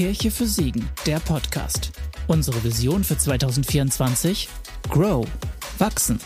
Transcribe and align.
Kirche 0.00 0.30
für 0.30 0.46
Siegen, 0.46 0.88
der 1.04 1.18
Podcast. 1.18 1.92
Unsere 2.26 2.64
Vision 2.64 3.04
für 3.04 3.18
2024? 3.18 4.48
Grow, 4.88 5.26
wachsen. 5.76 6.18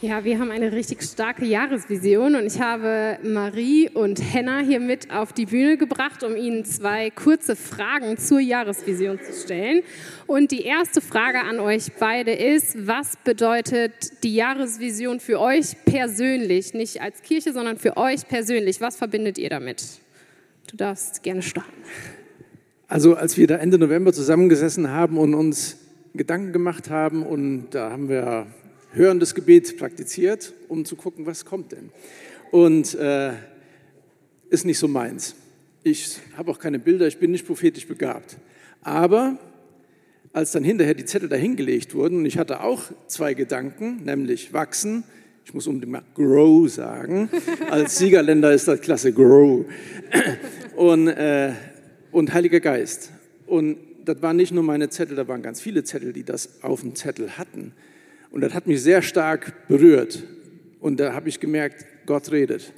Ja, 0.00 0.24
wir 0.24 0.38
haben 0.38 0.50
eine 0.50 0.72
richtig 0.72 1.02
starke 1.02 1.44
Jahresvision 1.44 2.36
und 2.36 2.46
ich 2.46 2.62
habe 2.62 3.18
Marie 3.22 3.90
und 3.90 4.20
Henna 4.20 4.60
hier 4.60 4.80
mit 4.80 5.10
auf 5.10 5.34
die 5.34 5.44
Bühne 5.44 5.76
gebracht, 5.76 6.22
um 6.22 6.34
Ihnen 6.34 6.64
zwei 6.64 7.10
kurze 7.10 7.56
Fragen 7.56 8.16
zur 8.16 8.40
Jahresvision 8.40 9.20
zu 9.20 9.34
stellen. 9.34 9.82
Und 10.26 10.50
die 10.50 10.62
erste 10.62 11.02
Frage 11.02 11.42
an 11.42 11.60
euch 11.60 11.92
beide 12.00 12.32
ist, 12.32 12.86
was 12.86 13.18
bedeutet 13.22 14.24
die 14.24 14.34
Jahresvision 14.34 15.20
für 15.20 15.38
euch 15.40 15.76
persönlich? 15.84 16.72
Nicht 16.72 17.02
als 17.02 17.20
Kirche, 17.20 17.52
sondern 17.52 17.76
für 17.76 17.98
euch 17.98 18.26
persönlich. 18.26 18.80
Was 18.80 18.96
verbindet 18.96 19.36
ihr 19.36 19.50
damit? 19.50 20.03
Du 20.74 20.78
darfst 20.78 21.22
gerne 21.22 21.40
starten. 21.40 21.70
Also 22.88 23.14
als 23.14 23.36
wir 23.36 23.46
da 23.46 23.58
Ende 23.58 23.78
November 23.78 24.12
zusammengesessen 24.12 24.90
haben 24.90 25.18
und 25.18 25.32
uns 25.32 25.76
Gedanken 26.14 26.52
gemacht 26.52 26.90
haben 26.90 27.22
und 27.22 27.68
da 27.70 27.92
haben 27.92 28.08
wir 28.08 28.48
hörendes 28.90 29.36
Gebet 29.36 29.78
praktiziert, 29.78 30.52
um 30.66 30.84
zu 30.84 30.96
gucken, 30.96 31.26
was 31.26 31.44
kommt 31.44 31.70
denn. 31.70 31.90
Und 32.50 32.92
äh, 32.96 33.34
ist 34.50 34.64
nicht 34.64 34.80
so 34.80 34.88
meins. 34.88 35.36
Ich 35.84 36.18
habe 36.36 36.50
auch 36.50 36.58
keine 36.58 36.80
Bilder, 36.80 37.06
ich 37.06 37.18
bin 37.18 37.30
nicht 37.30 37.46
prophetisch 37.46 37.86
begabt. 37.86 38.36
Aber 38.82 39.38
als 40.32 40.50
dann 40.50 40.64
hinterher 40.64 40.94
die 40.94 41.04
Zettel 41.04 41.28
dahingelegt 41.28 41.94
wurden, 41.94 42.18
und 42.18 42.26
ich 42.26 42.36
hatte 42.36 42.64
auch 42.64 42.82
zwei 43.06 43.34
Gedanken, 43.34 44.02
nämlich 44.04 44.52
wachsen, 44.52 45.04
ich 45.44 45.52
muss 45.52 45.66
unbedingt 45.66 45.92
mal 45.92 46.02
grow 46.14 46.68
sagen, 46.68 47.28
als 47.70 47.98
Siegerländer 47.98 48.52
ist 48.52 48.66
das 48.66 48.80
klasse, 48.80 49.12
grow, 49.12 49.66
und, 50.76 51.08
äh, 51.08 51.52
und 52.12 52.32
Heiliger 52.32 52.60
Geist. 52.60 53.10
Und 53.46 53.78
das 54.04 54.20
waren 54.22 54.36
nicht 54.36 54.52
nur 54.52 54.62
meine 54.62 54.88
Zettel, 54.88 55.16
da 55.16 55.26
waren 55.28 55.42
ganz 55.42 55.60
viele 55.60 55.84
Zettel, 55.84 56.12
die 56.12 56.24
das 56.24 56.62
auf 56.62 56.80
dem 56.80 56.94
Zettel 56.94 57.38
hatten. 57.38 57.72
Und 58.30 58.40
das 58.40 58.54
hat 58.54 58.66
mich 58.66 58.82
sehr 58.82 59.02
stark 59.02 59.68
berührt. 59.68 60.24
Und 60.80 61.00
da 61.00 61.14
habe 61.14 61.28
ich 61.28 61.40
gemerkt, 61.40 61.86
Gott 62.06 62.30
redet. 62.30 62.72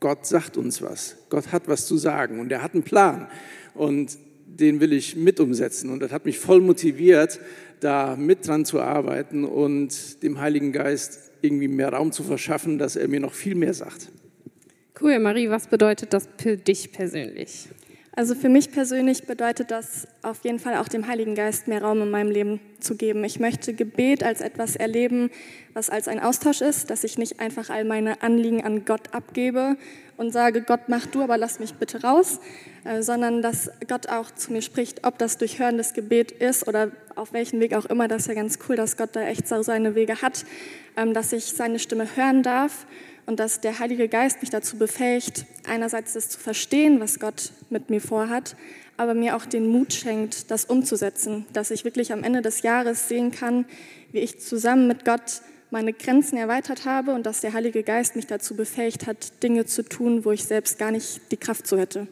Gott 0.00 0.26
sagt 0.26 0.56
uns 0.56 0.80
was. 0.82 1.16
Gott 1.28 1.52
hat 1.52 1.68
was 1.68 1.86
zu 1.86 1.96
sagen 1.96 2.40
und 2.40 2.52
er 2.52 2.62
hat 2.62 2.74
einen 2.74 2.82
Plan. 2.82 3.28
Und 3.74 4.16
den 4.46 4.80
will 4.80 4.92
ich 4.92 5.16
mit 5.16 5.40
umsetzen. 5.40 5.90
Und 5.90 6.00
das 6.00 6.12
hat 6.12 6.24
mich 6.24 6.38
voll 6.38 6.60
motiviert, 6.60 7.40
da 7.80 8.16
mit 8.16 8.46
dran 8.46 8.64
zu 8.64 8.80
arbeiten 8.80 9.44
und 9.44 10.22
dem 10.22 10.40
Heiligen 10.40 10.72
Geist 10.72 11.30
irgendwie 11.42 11.68
mehr 11.68 11.92
Raum 11.92 12.10
zu 12.10 12.22
verschaffen, 12.22 12.78
dass 12.78 12.96
er 12.96 13.08
mir 13.08 13.20
noch 13.20 13.34
viel 13.34 13.54
mehr 13.54 13.74
sagt. 13.74 14.08
Cool, 15.00 15.20
Marie, 15.20 15.48
was 15.48 15.68
bedeutet 15.68 16.12
das 16.12 16.28
für 16.38 16.56
dich 16.56 16.90
persönlich? 16.90 17.68
Also 18.16 18.34
für 18.34 18.48
mich 18.48 18.72
persönlich 18.72 19.26
bedeutet 19.26 19.70
das 19.70 20.08
auf 20.22 20.42
jeden 20.42 20.58
Fall 20.58 20.74
auch 20.74 20.88
dem 20.88 21.06
Heiligen 21.06 21.36
Geist 21.36 21.68
mehr 21.68 21.82
Raum 21.82 22.02
in 22.02 22.10
meinem 22.10 22.32
Leben 22.32 22.58
zu 22.80 22.96
geben. 22.96 23.22
Ich 23.22 23.38
möchte 23.38 23.74
Gebet 23.74 24.24
als 24.24 24.40
etwas 24.40 24.74
erleben, 24.74 25.30
was 25.72 25.88
als 25.88 26.08
ein 26.08 26.18
Austausch 26.18 26.62
ist, 26.62 26.90
dass 26.90 27.04
ich 27.04 27.16
nicht 27.16 27.38
einfach 27.38 27.70
all 27.70 27.84
meine 27.84 28.22
Anliegen 28.22 28.64
an 28.64 28.84
Gott 28.84 29.14
abgebe 29.14 29.76
und 30.16 30.32
sage, 30.32 30.62
Gott 30.62 30.88
mach 30.88 31.06
du, 31.06 31.22
aber 31.22 31.38
lass 31.38 31.60
mich 31.60 31.74
bitte 31.74 32.02
raus, 32.02 32.40
äh, 32.84 33.00
sondern 33.00 33.40
dass 33.40 33.70
Gott 33.86 34.08
auch 34.08 34.32
zu 34.32 34.52
mir 34.52 34.62
spricht, 34.62 35.06
ob 35.06 35.16
das 35.18 35.38
durch 35.38 35.60
hörendes 35.60 35.94
Gebet 35.94 36.32
ist 36.32 36.66
oder 36.66 36.90
auf 37.14 37.32
welchen 37.32 37.60
Weg 37.60 37.72
auch 37.74 37.84
immer. 37.84 38.08
Das 38.08 38.22
ist 38.22 38.26
ja 38.26 38.34
ganz 38.34 38.58
cool, 38.68 38.74
dass 38.74 38.96
Gott 38.96 39.10
da 39.12 39.22
echt 39.22 39.46
so 39.46 39.62
seine 39.62 39.94
Wege 39.94 40.22
hat, 40.22 40.44
ähm, 40.96 41.14
dass 41.14 41.32
ich 41.32 41.44
seine 41.44 41.78
Stimme 41.78 42.08
hören 42.16 42.42
darf 42.42 42.84
und 43.28 43.38
dass 43.40 43.60
der 43.60 43.78
Heilige 43.78 44.08
Geist 44.08 44.40
mich 44.40 44.48
dazu 44.48 44.78
befähigt, 44.78 45.44
einerseits 45.68 46.14
das 46.14 46.30
zu 46.30 46.40
verstehen, 46.40 46.98
was 46.98 47.20
Gott 47.20 47.52
mit 47.68 47.90
mir 47.90 48.00
vorhat, 48.00 48.56
aber 48.96 49.12
mir 49.12 49.36
auch 49.36 49.44
den 49.44 49.66
Mut 49.66 49.92
schenkt, 49.92 50.50
das 50.50 50.64
umzusetzen, 50.64 51.44
dass 51.52 51.70
ich 51.70 51.84
wirklich 51.84 52.10
am 52.10 52.24
Ende 52.24 52.40
des 52.40 52.62
Jahres 52.62 53.06
sehen 53.06 53.30
kann, 53.30 53.66
wie 54.12 54.20
ich 54.20 54.40
zusammen 54.40 54.88
mit 54.88 55.04
Gott 55.04 55.42
meine 55.70 55.92
Grenzen 55.92 56.38
erweitert 56.38 56.86
habe 56.86 57.12
und 57.12 57.26
dass 57.26 57.42
der 57.42 57.52
Heilige 57.52 57.82
Geist 57.82 58.16
mich 58.16 58.26
dazu 58.26 58.56
befähigt 58.56 59.06
hat, 59.06 59.42
Dinge 59.42 59.66
zu 59.66 59.82
tun, 59.82 60.24
wo 60.24 60.32
ich 60.32 60.46
selbst 60.46 60.78
gar 60.78 60.90
nicht 60.90 61.20
die 61.30 61.36
Kraft 61.36 61.66
zu 61.66 61.78
hätte. 61.78 62.08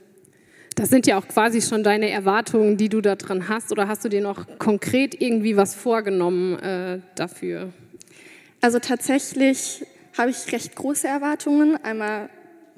Das 0.75 0.91
sind 0.91 1.07
ja 1.07 1.19
auch 1.19 1.27
quasi 1.27 1.63
schon 1.63 1.83
deine 1.83 2.11
Erwartungen, 2.11 2.77
die 2.77 2.91
du 2.91 3.01
daran 3.01 3.49
hast, 3.49 3.73
oder 3.73 3.89
hast 3.89 4.05
du 4.05 4.11
dir 4.11 4.21
noch 4.21 4.59
konkret 4.59 5.19
irgendwie 5.19 5.57
was 5.57 5.75
vorgenommen 5.75 6.59
äh, 6.59 7.01
dafür? 7.15 7.73
Also 8.61 8.79
tatsächlich 8.81 9.87
habe 10.17 10.31
ich 10.31 10.53
recht 10.53 10.75
große 10.77 11.07
Erwartungen. 11.07 11.83
Einmal 11.85 12.31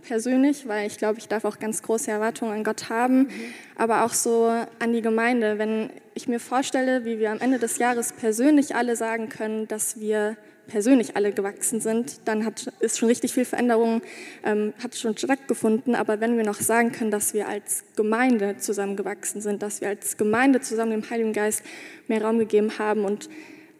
persönlich, 0.02 0.66
weil 0.66 0.86
ich 0.86 0.98
glaube, 0.98 1.18
ich 1.18 1.28
darf 1.28 1.44
auch 1.44 1.58
ganz 1.58 1.82
große 1.82 2.10
Erwartungen 2.10 2.52
an 2.52 2.64
Gott 2.64 2.88
haben, 2.88 3.18
mhm. 3.18 3.30
aber 3.76 4.04
auch 4.04 4.12
so 4.12 4.46
an 4.78 4.92
die 4.92 5.02
Gemeinde. 5.02 5.58
Wenn 5.58 5.90
ich 6.14 6.28
mir 6.28 6.40
vorstelle, 6.40 7.04
wie 7.04 7.18
wir 7.18 7.30
am 7.30 7.40
Ende 7.40 7.58
des 7.58 7.78
Jahres 7.78 8.12
persönlich 8.12 8.74
alle 8.74 8.96
sagen 8.96 9.28
können, 9.28 9.68
dass 9.68 10.00
wir 10.00 10.36
persönlich 10.66 11.16
alle 11.16 11.32
gewachsen 11.32 11.80
sind, 11.80 12.28
dann 12.28 12.44
hat, 12.44 12.72
ist 12.80 12.98
schon 12.98 13.08
richtig 13.08 13.32
viel 13.32 13.46
Veränderung, 13.46 14.02
ähm, 14.44 14.74
hat 14.82 14.94
schon 14.94 15.16
stattgefunden. 15.16 15.94
Aber 15.94 16.20
wenn 16.20 16.36
wir 16.36 16.44
noch 16.44 16.60
sagen 16.60 16.92
können, 16.92 17.10
dass 17.10 17.32
wir 17.32 17.48
als 17.48 17.84
Gemeinde 17.96 18.58
zusammengewachsen 18.58 19.40
sind, 19.40 19.62
dass 19.62 19.80
wir 19.80 19.88
als 19.88 20.16
Gemeinde 20.18 20.60
zusammen 20.60 20.92
dem 20.92 21.10
Heiligen 21.10 21.32
Geist 21.32 21.62
mehr 22.06 22.22
Raum 22.22 22.38
gegeben 22.38 22.78
haben 22.78 23.04
und 23.04 23.30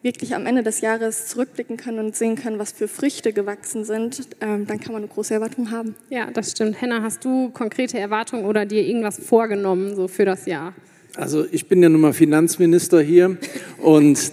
wirklich 0.03 0.35
am 0.35 0.47
Ende 0.47 0.63
des 0.63 0.81
Jahres 0.81 1.27
zurückblicken 1.27 1.77
können 1.77 1.99
und 1.99 2.17
sehen 2.17 2.37
können, 2.37 2.59
was 2.59 2.73
für 2.73 2.87
Früchte 2.87 3.33
gewachsen 3.33 3.85
sind, 3.85 4.29
ähm, 4.41 4.67
dann 4.67 4.79
kann 4.81 4.93
man 4.93 5.03
eine 5.03 5.13
große 5.13 5.35
Erwartung 5.35 5.71
haben. 5.71 5.97
Ja, 6.09 6.31
das 6.31 6.53
stimmt. 6.53 6.81
Henna, 6.81 7.03
hast 7.03 7.25
du 7.25 7.51
konkrete 7.51 7.99
Erwartungen 7.99 8.45
oder 8.45 8.65
dir 8.65 8.83
irgendwas 8.87 9.19
vorgenommen 9.19 9.97
so 9.97 10.07
für 10.07 10.25
das 10.25 10.47
Jahr? 10.47 10.75
Also 11.17 11.47
ich 11.51 11.67
bin 11.67 11.83
ja 11.83 11.89
nun 11.89 12.01
mal 12.01 12.13
Finanzminister 12.13 13.01
hier 13.01 13.39
und 13.79 14.33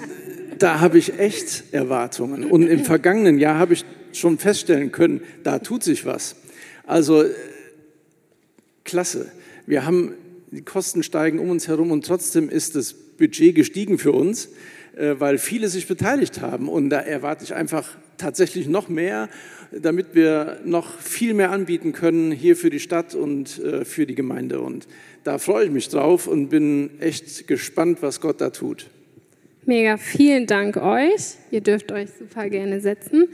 da 0.59 0.79
habe 0.79 0.99
ich 0.99 1.17
echt 1.19 1.63
Erwartungen. 1.71 2.45
Und 2.45 2.67
im 2.67 2.83
vergangenen 2.83 3.39
Jahr 3.39 3.57
habe 3.57 3.73
ich 3.73 3.85
schon 4.13 4.37
feststellen 4.37 4.91
können, 4.91 5.21
da 5.43 5.59
tut 5.59 5.83
sich 5.83 6.05
was. 6.05 6.35
Also 6.85 7.23
klasse. 8.83 9.31
Wir 9.65 9.85
haben 9.85 10.13
die 10.51 10.61
Kosten 10.61 11.03
steigen 11.03 11.39
um 11.39 11.49
uns 11.49 11.67
herum 11.67 11.91
und 11.91 12.05
trotzdem 12.05 12.49
ist 12.49 12.75
das 12.75 12.93
Budget 12.93 13.55
gestiegen 13.55 13.97
für 13.97 14.11
uns. 14.11 14.49
Äh, 14.95 15.19
weil 15.19 15.37
viele 15.37 15.67
sich 15.67 15.87
beteiligt 15.87 16.41
haben. 16.41 16.69
Und 16.69 16.89
da 16.89 16.99
erwarte 16.99 17.43
ich 17.43 17.53
einfach 17.53 17.89
tatsächlich 18.17 18.67
noch 18.67 18.87
mehr, 18.87 19.29
damit 19.71 20.15
wir 20.15 20.59
noch 20.63 20.99
viel 20.99 21.33
mehr 21.33 21.51
anbieten 21.51 21.91
können 21.91 22.31
hier 22.31 22.55
für 22.55 22.69
die 22.69 22.79
Stadt 22.79 23.13
und 23.13 23.59
äh, 23.59 23.83
für 23.83 24.05
die 24.05 24.15
Gemeinde. 24.15 24.61
Und 24.61 24.87
da 25.23 25.37
freue 25.37 25.65
ich 25.65 25.71
mich 25.71 25.89
drauf 25.89 26.27
und 26.27 26.47
bin 26.47 26.91
echt 27.01 27.47
gespannt, 27.47 27.97
was 28.01 28.21
Gott 28.21 28.39
da 28.39 28.51
tut. 28.51 28.89
Mega, 29.65 29.97
vielen 29.97 30.45
Dank 30.45 30.77
euch. 30.77 31.35
Ihr 31.51 31.61
dürft 31.61 31.91
euch 31.91 32.09
super 32.17 32.49
gerne 32.49 32.79
setzen. 32.79 33.27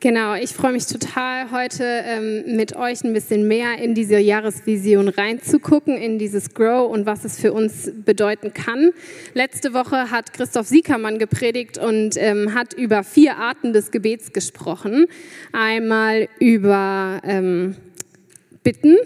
Genau, 0.00 0.36
ich 0.36 0.50
freue 0.50 0.70
mich 0.70 0.86
total, 0.86 1.50
heute 1.50 1.82
ähm, 1.82 2.54
mit 2.54 2.76
euch 2.76 3.02
ein 3.02 3.12
bisschen 3.12 3.48
mehr 3.48 3.78
in 3.78 3.94
diese 3.94 4.16
Jahresvision 4.16 5.08
reinzugucken, 5.08 5.96
in 5.96 6.20
dieses 6.20 6.54
Grow 6.54 6.88
und 6.88 7.04
was 7.04 7.24
es 7.24 7.40
für 7.40 7.52
uns 7.52 7.90
bedeuten 8.04 8.52
kann. 8.52 8.92
Letzte 9.34 9.74
Woche 9.74 10.12
hat 10.12 10.32
Christoph 10.32 10.68
Siekermann 10.68 11.18
gepredigt 11.18 11.78
und 11.78 12.16
ähm, 12.16 12.54
hat 12.54 12.74
über 12.74 13.02
vier 13.02 13.38
Arten 13.38 13.72
des 13.72 13.90
Gebets 13.90 14.32
gesprochen. 14.32 15.06
Einmal 15.50 16.28
über 16.38 17.20
ähm, 17.24 17.74
Bitten, 18.62 18.98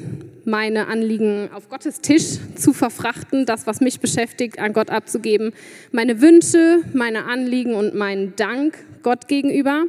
meine 0.44 0.88
Anliegen 0.88 1.48
auf 1.54 1.70
Gottes 1.70 2.02
Tisch 2.02 2.36
zu 2.54 2.74
verfrachten, 2.74 3.46
das, 3.46 3.66
was 3.66 3.80
mich 3.80 4.00
beschäftigt, 4.00 4.58
an 4.58 4.74
Gott 4.74 4.90
abzugeben, 4.90 5.54
meine 5.90 6.20
Wünsche, 6.20 6.82
meine 6.92 7.24
Anliegen 7.24 7.72
und 7.72 7.94
meinen 7.94 8.36
Dank 8.36 8.76
Gott 9.02 9.26
gegenüber. 9.26 9.86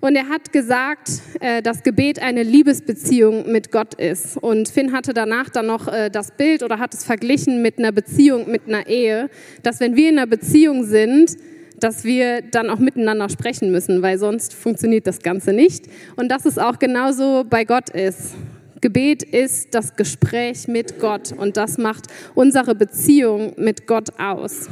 Und 0.00 0.14
er 0.14 0.28
hat 0.28 0.52
gesagt, 0.52 1.10
äh, 1.40 1.60
dass 1.62 1.82
Gebet 1.82 2.22
eine 2.22 2.42
Liebesbeziehung 2.42 3.50
mit 3.50 3.72
Gott 3.72 3.94
ist. 3.94 4.36
Und 4.36 4.68
Finn 4.68 4.92
hatte 4.92 5.12
danach 5.12 5.48
dann 5.50 5.66
noch 5.66 5.88
äh, 5.88 6.08
das 6.10 6.30
Bild 6.30 6.62
oder 6.62 6.78
hat 6.78 6.94
es 6.94 7.04
verglichen 7.04 7.62
mit 7.62 7.78
einer 7.78 7.92
Beziehung, 7.92 8.50
mit 8.50 8.68
einer 8.68 8.86
Ehe, 8.86 9.28
dass 9.62 9.80
wenn 9.80 9.96
wir 9.96 10.08
in 10.08 10.18
einer 10.18 10.26
Beziehung 10.26 10.84
sind, 10.84 11.36
dass 11.80 12.04
wir 12.04 12.42
dann 12.42 12.70
auch 12.70 12.78
miteinander 12.78 13.28
sprechen 13.28 13.70
müssen, 13.70 14.02
weil 14.02 14.18
sonst 14.18 14.54
funktioniert 14.54 15.06
das 15.06 15.20
Ganze 15.20 15.52
nicht. 15.52 15.86
Und 16.16 16.28
dass 16.28 16.44
es 16.44 16.58
auch 16.58 16.78
genauso 16.78 17.44
bei 17.48 17.64
Gott 17.64 17.90
ist. 17.90 18.34
Gebet 18.80 19.24
ist 19.24 19.74
das 19.74 19.96
Gespräch 19.96 20.68
mit 20.68 21.00
Gott 21.00 21.32
und 21.32 21.56
das 21.56 21.78
macht 21.78 22.06
unsere 22.36 22.76
Beziehung 22.76 23.54
mit 23.56 23.88
Gott 23.88 24.20
aus. 24.20 24.68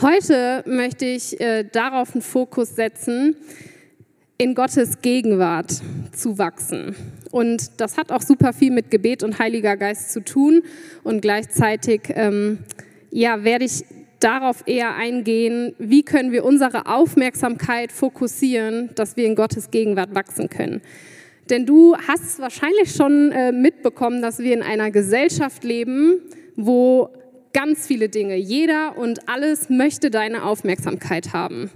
Heute 0.00 0.64
möchte 0.66 1.04
ich 1.04 1.40
äh, 1.40 1.62
darauf 1.62 2.14
einen 2.14 2.22
Fokus 2.22 2.74
setzen, 2.74 3.36
in 4.40 4.54
Gottes 4.54 5.02
Gegenwart 5.02 5.82
zu 6.16 6.38
wachsen. 6.38 6.96
Und 7.30 7.78
das 7.78 7.98
hat 7.98 8.10
auch 8.10 8.22
super 8.22 8.54
viel 8.54 8.70
mit 8.70 8.90
Gebet 8.90 9.22
und 9.22 9.38
Heiliger 9.38 9.76
Geist 9.76 10.12
zu 10.12 10.24
tun. 10.24 10.62
Und 11.04 11.20
gleichzeitig 11.20 12.04
ähm, 12.14 12.60
ja, 13.10 13.44
werde 13.44 13.66
ich 13.66 13.84
darauf 14.18 14.62
eher 14.64 14.94
eingehen, 14.94 15.74
wie 15.78 16.02
können 16.02 16.32
wir 16.32 16.46
unsere 16.46 16.86
Aufmerksamkeit 16.86 17.92
fokussieren, 17.92 18.88
dass 18.94 19.18
wir 19.18 19.26
in 19.26 19.34
Gottes 19.34 19.70
Gegenwart 19.70 20.14
wachsen 20.14 20.48
können. 20.48 20.80
Denn 21.50 21.66
du 21.66 21.94
hast 22.08 22.38
wahrscheinlich 22.40 22.94
schon 22.94 23.32
äh, 23.32 23.52
mitbekommen, 23.52 24.22
dass 24.22 24.38
wir 24.38 24.54
in 24.54 24.62
einer 24.62 24.90
Gesellschaft 24.90 25.64
leben, 25.64 26.18
wo 26.56 27.10
ganz 27.52 27.86
viele 27.86 28.08
Dinge, 28.08 28.36
jeder 28.36 28.96
und 28.96 29.28
alles 29.28 29.68
möchte 29.68 30.10
deine 30.10 30.44
Aufmerksamkeit 30.44 31.34
haben. 31.34 31.70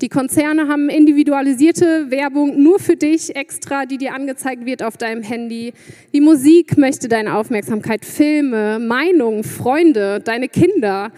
Die 0.00 0.08
Konzerne 0.08 0.66
haben 0.68 0.88
individualisierte 0.88 2.10
Werbung 2.10 2.60
nur 2.60 2.80
für 2.80 2.96
dich 2.96 3.36
extra, 3.36 3.86
die 3.86 3.96
dir 3.96 4.12
angezeigt 4.12 4.66
wird 4.66 4.82
auf 4.82 4.96
deinem 4.96 5.22
Handy. 5.22 5.72
Die 6.12 6.20
Musik 6.20 6.76
möchte 6.76 7.08
deine 7.08 7.36
Aufmerksamkeit, 7.36 8.04
Filme, 8.04 8.80
Meinungen, 8.80 9.44
Freunde, 9.44 10.20
deine 10.20 10.48
Kinder, 10.48 11.12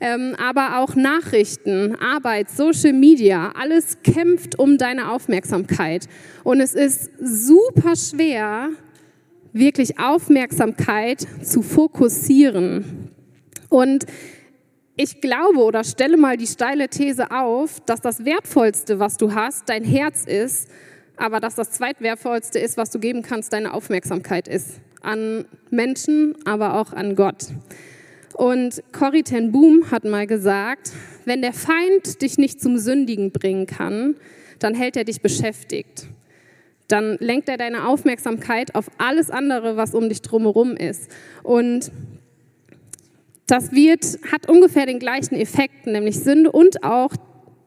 ähm, 0.00 0.34
aber 0.38 0.78
auch 0.78 0.96
Nachrichten, 0.96 1.94
Arbeit, 1.96 2.50
Social 2.50 2.94
Media, 2.94 3.52
alles 3.54 3.98
kämpft 4.02 4.58
um 4.58 4.78
deine 4.78 5.12
Aufmerksamkeit. 5.12 6.08
Und 6.42 6.60
es 6.60 6.74
ist 6.74 7.10
super 7.20 7.94
schwer, 7.96 8.70
wirklich 9.52 9.98
Aufmerksamkeit 9.98 11.26
zu 11.42 11.62
fokussieren. 11.62 13.10
Und 13.68 14.06
ich 14.96 15.20
glaube 15.20 15.60
oder 15.60 15.84
stelle 15.84 16.16
mal 16.16 16.36
die 16.36 16.46
steile 16.46 16.88
These 16.88 17.30
auf, 17.30 17.80
dass 17.80 18.00
das 18.00 18.24
Wertvollste, 18.24 18.98
was 18.98 19.16
du 19.16 19.34
hast, 19.34 19.68
dein 19.68 19.84
Herz 19.84 20.24
ist, 20.24 20.68
aber 21.16 21.40
dass 21.40 21.54
das 21.54 21.70
Zweitwertvollste 21.70 22.58
ist, 22.58 22.76
was 22.76 22.90
du 22.90 22.98
geben 22.98 23.22
kannst, 23.22 23.52
deine 23.52 23.74
Aufmerksamkeit 23.74 24.48
ist. 24.48 24.80
An 25.00 25.46
Menschen, 25.70 26.36
aber 26.44 26.80
auch 26.80 26.92
an 26.92 27.16
Gott. 27.16 27.46
Und 28.34 28.82
Corrie 28.92 29.22
ten 29.22 29.52
Boom 29.52 29.90
hat 29.90 30.04
mal 30.04 30.26
gesagt, 30.26 30.92
wenn 31.24 31.42
der 31.42 31.52
Feind 31.52 32.22
dich 32.22 32.38
nicht 32.38 32.60
zum 32.60 32.78
Sündigen 32.78 33.30
bringen 33.30 33.66
kann, 33.66 34.16
dann 34.58 34.74
hält 34.74 34.96
er 34.96 35.04
dich 35.04 35.20
beschäftigt. 35.20 36.06
Dann 36.88 37.16
lenkt 37.20 37.48
er 37.48 37.56
deine 37.56 37.88
Aufmerksamkeit 37.88 38.74
auf 38.74 38.90
alles 38.98 39.30
andere, 39.30 39.76
was 39.76 39.94
um 39.94 40.08
dich 40.08 40.22
drumherum 40.22 40.76
ist. 40.76 41.10
Und 41.42 41.90
das 43.46 43.72
wird, 43.72 44.18
hat 44.30 44.48
ungefähr 44.48 44.86
den 44.86 44.98
gleichen 44.98 45.34
Effekt, 45.34 45.86
nämlich 45.86 46.18
Sünde 46.20 46.50
und 46.52 46.84
auch 46.84 47.12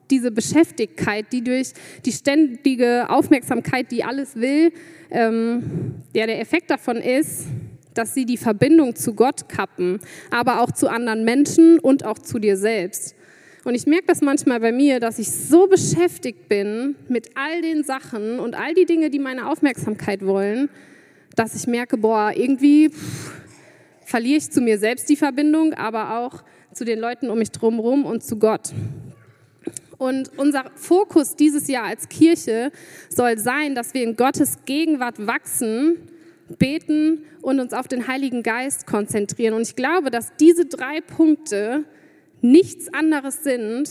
diese 0.09 0.31
Beschäftigkeit, 0.31 1.25
die 1.31 1.43
durch 1.43 1.73
die 2.05 2.11
ständige 2.11 3.09
Aufmerksamkeit, 3.09 3.91
die 3.91 4.03
alles 4.03 4.35
will, 4.35 4.71
ähm, 5.11 6.03
ja, 6.13 6.25
der 6.25 6.39
Effekt 6.39 6.69
davon 6.69 6.97
ist, 6.97 7.45
dass 7.93 8.13
sie 8.13 8.25
die 8.25 8.37
Verbindung 8.37 8.95
zu 8.95 9.13
Gott 9.13 9.49
kappen, 9.49 9.99
aber 10.29 10.61
auch 10.61 10.71
zu 10.71 10.89
anderen 10.89 11.23
Menschen 11.23 11.79
und 11.79 12.05
auch 12.05 12.19
zu 12.19 12.39
dir 12.39 12.57
selbst. 12.57 13.15
Und 13.63 13.73
ich 13.73 13.87
merke 13.87 14.05
das 14.07 14.21
manchmal 14.21 14.59
bei 14.59 14.71
mir, 14.71 14.99
dass 14.99 15.17
ich 15.17 15.31
so 15.31 15.67
beschäftigt 15.67 16.47
bin 16.49 16.95
mit 17.09 17.31
all 17.35 17.61
den 17.61 17.83
Sachen 17.83 18.39
und 18.39 18.53
all 18.53 18.75
die 18.75 18.85
Dinge, 18.85 19.09
die 19.09 19.17
meine 19.17 19.49
Aufmerksamkeit 19.49 20.23
wollen, 20.23 20.69
dass 21.35 21.55
ich 21.55 21.65
merke, 21.65 21.97
boah, 21.97 22.31
irgendwie 22.35 22.89
pff, 22.89 23.44
verliere 24.05 24.37
ich 24.37 24.49
zu 24.49 24.61
mir 24.61 24.77
selbst 24.77 25.09
die 25.09 25.15
Verbindung, 25.15 25.73
aber 25.73 26.19
auch 26.19 26.43
zu 26.71 26.85
den 26.85 26.99
Leuten 26.99 27.29
um 27.29 27.39
mich 27.39 27.51
drumherum 27.51 28.05
und 28.05 28.23
zu 28.23 28.37
Gott. 28.37 28.71
Und 29.97 30.31
unser 30.37 30.71
Fokus 30.75 31.35
dieses 31.35 31.67
Jahr 31.67 31.85
als 31.85 32.09
Kirche 32.09 32.71
soll 33.09 33.37
sein, 33.37 33.75
dass 33.75 33.93
wir 33.93 34.03
in 34.03 34.15
Gottes 34.15 34.59
Gegenwart 34.65 35.25
wachsen, 35.25 35.97
beten 36.59 37.23
und 37.41 37.59
uns 37.59 37.73
auf 37.73 37.87
den 37.87 38.07
Heiligen 38.07 38.43
Geist 38.43 38.85
konzentrieren. 38.85 39.53
Und 39.53 39.61
ich 39.63 39.75
glaube, 39.75 40.11
dass 40.11 40.35
diese 40.37 40.65
drei 40.65 41.01
Punkte 41.01 41.85
nichts 42.41 42.93
anderes 42.93 43.43
sind, 43.43 43.89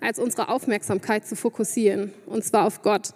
als 0.00 0.18
unsere 0.18 0.48
Aufmerksamkeit 0.48 1.26
zu 1.26 1.36
fokussieren, 1.36 2.12
und 2.26 2.44
zwar 2.44 2.66
auf 2.66 2.82
Gott. 2.82 3.10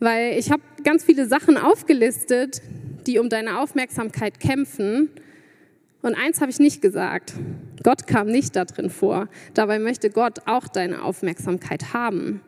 Weil 0.00 0.38
ich 0.38 0.50
habe 0.50 0.62
ganz 0.82 1.04
viele 1.04 1.26
Sachen 1.26 1.56
aufgelistet, 1.56 2.62
die 3.06 3.18
um 3.18 3.28
deine 3.28 3.60
Aufmerksamkeit 3.60 4.40
kämpfen. 4.40 5.10
Und 6.06 6.14
eins 6.14 6.40
habe 6.40 6.52
ich 6.52 6.60
nicht 6.60 6.80
gesagt. 6.82 7.32
Gott 7.82 8.06
kam 8.06 8.28
nicht 8.28 8.54
da 8.54 8.64
drin 8.64 8.90
vor. 8.90 9.28
Dabei 9.54 9.80
möchte 9.80 10.08
Gott 10.08 10.38
auch 10.46 10.68
deine 10.68 11.02
Aufmerksamkeit 11.02 11.94
haben. 11.94 12.42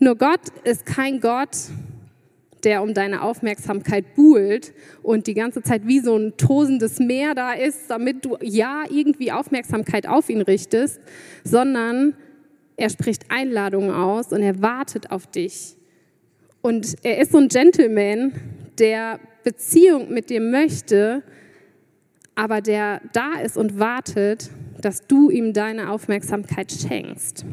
Nur 0.00 0.16
Gott 0.16 0.40
ist 0.64 0.86
kein 0.86 1.20
Gott, 1.20 1.54
der 2.64 2.82
um 2.82 2.94
deine 2.94 3.20
Aufmerksamkeit 3.20 4.14
buhlt 4.14 4.72
und 5.02 5.26
die 5.26 5.34
ganze 5.34 5.62
Zeit 5.62 5.86
wie 5.86 6.00
so 6.00 6.16
ein 6.16 6.38
tosendes 6.38 6.98
Meer 6.98 7.34
da 7.34 7.52
ist, 7.52 7.90
damit 7.90 8.24
du 8.24 8.38
ja 8.40 8.84
irgendwie 8.88 9.32
Aufmerksamkeit 9.32 10.08
auf 10.08 10.30
ihn 10.30 10.40
richtest, 10.40 10.98
sondern 11.44 12.14
er 12.78 12.88
spricht 12.88 13.24
Einladungen 13.28 13.90
aus 13.90 14.32
und 14.32 14.40
er 14.40 14.62
wartet 14.62 15.10
auf 15.10 15.26
dich. 15.26 15.76
Und 16.62 16.96
er 17.02 17.18
ist 17.18 17.32
so 17.32 17.38
ein 17.38 17.48
Gentleman, 17.48 18.32
der 18.78 19.20
Beziehung 19.42 20.10
mit 20.10 20.30
dir 20.30 20.40
möchte, 20.40 21.22
aber 22.34 22.60
der 22.60 23.00
da 23.12 23.34
ist 23.40 23.56
und 23.56 23.78
wartet, 23.78 24.50
dass 24.80 25.06
du 25.06 25.30
ihm 25.30 25.52
deine 25.52 25.90
Aufmerksamkeit 25.90 26.72
schenkst. 26.72 27.44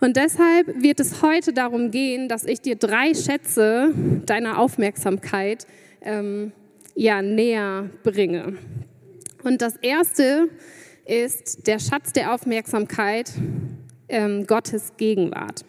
Und 0.00 0.16
deshalb 0.16 0.82
wird 0.82 0.98
es 0.98 1.22
heute 1.22 1.52
darum 1.52 1.90
gehen, 1.90 2.28
dass 2.28 2.44
ich 2.44 2.60
dir 2.60 2.76
drei 2.76 3.14
Schätze 3.14 3.92
deiner 4.26 4.58
Aufmerksamkeit 4.58 5.66
ähm, 6.00 6.52
ja, 6.94 7.22
näher 7.22 7.88
bringe. 8.02 8.56
Und 9.44 9.62
das 9.62 9.76
erste 9.76 10.48
ist 11.04 11.66
der 11.66 11.78
Schatz 11.78 12.12
der 12.12 12.34
Aufmerksamkeit, 12.34 13.32
ähm, 14.08 14.46
Gottes 14.46 14.92
Gegenwart. 14.96 15.64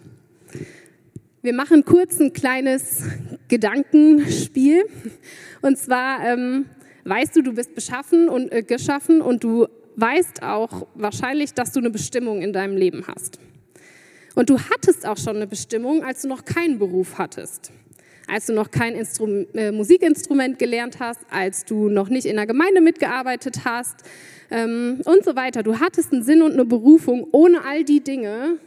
Wir 1.42 1.54
machen 1.54 1.84
kurz 1.86 2.20
ein 2.20 2.34
kleines 2.34 3.04
Gedankenspiel. 3.50 4.86
Und 5.62 5.78
zwar 5.78 6.26
ähm, 6.26 6.66
weißt 7.06 7.36
du, 7.36 7.42
du 7.42 7.54
bist 7.54 7.76
beschaffen 7.76 8.30
und 8.30 8.52
äh, 8.52 8.64
geschaffen 8.64 9.22
und 9.22 9.44
du 9.44 9.68
weißt 9.96 10.44
auch 10.44 10.88
wahrscheinlich, 10.96 11.54
dass 11.54 11.72
du 11.72 11.80
eine 11.80 11.90
Bestimmung 11.90 12.42
in 12.42 12.54
deinem 12.54 12.78
Leben 12.78 13.06
hast. 13.08 13.40
Und 14.36 14.50
du 14.50 14.60
hattest 14.60 15.06
auch 15.06 15.18
schon 15.18 15.36
eine 15.36 15.48
Bestimmung, 15.48 16.04
als 16.04 16.24
du 16.24 16.28
noch 16.28 16.44
keinen 16.44 16.80
Beruf 16.80 17.18
hattest, 17.18 17.72
als 18.28 18.48
du 18.48 18.54
noch 18.54 18.72
kein 18.72 18.96
Instrum 18.96 19.46
äh, 19.54 19.72
Musikinstrument 19.72 20.58
gelernt 20.58 21.00
hast, 21.00 21.20
als 21.30 21.66
du 21.66 21.90
noch 21.90 22.10
nicht 22.10 22.26
in 22.26 22.38
der 22.38 22.48
Gemeinde 22.48 22.82
mitgearbeitet 22.82 23.60
hast 23.66 23.98
ähm, 24.50 25.02
und 25.06 25.24
so 25.24 25.36
weiter. 25.36 25.62
Du 25.62 25.80
hattest 25.80 26.14
einen 26.14 26.24
Sinn 26.24 26.42
und 26.42 26.54
eine 26.54 26.66
Berufung 26.66 27.28
ohne 27.32 27.64
all 27.64 27.84
die 27.84 28.04
Dinge, 28.04 28.58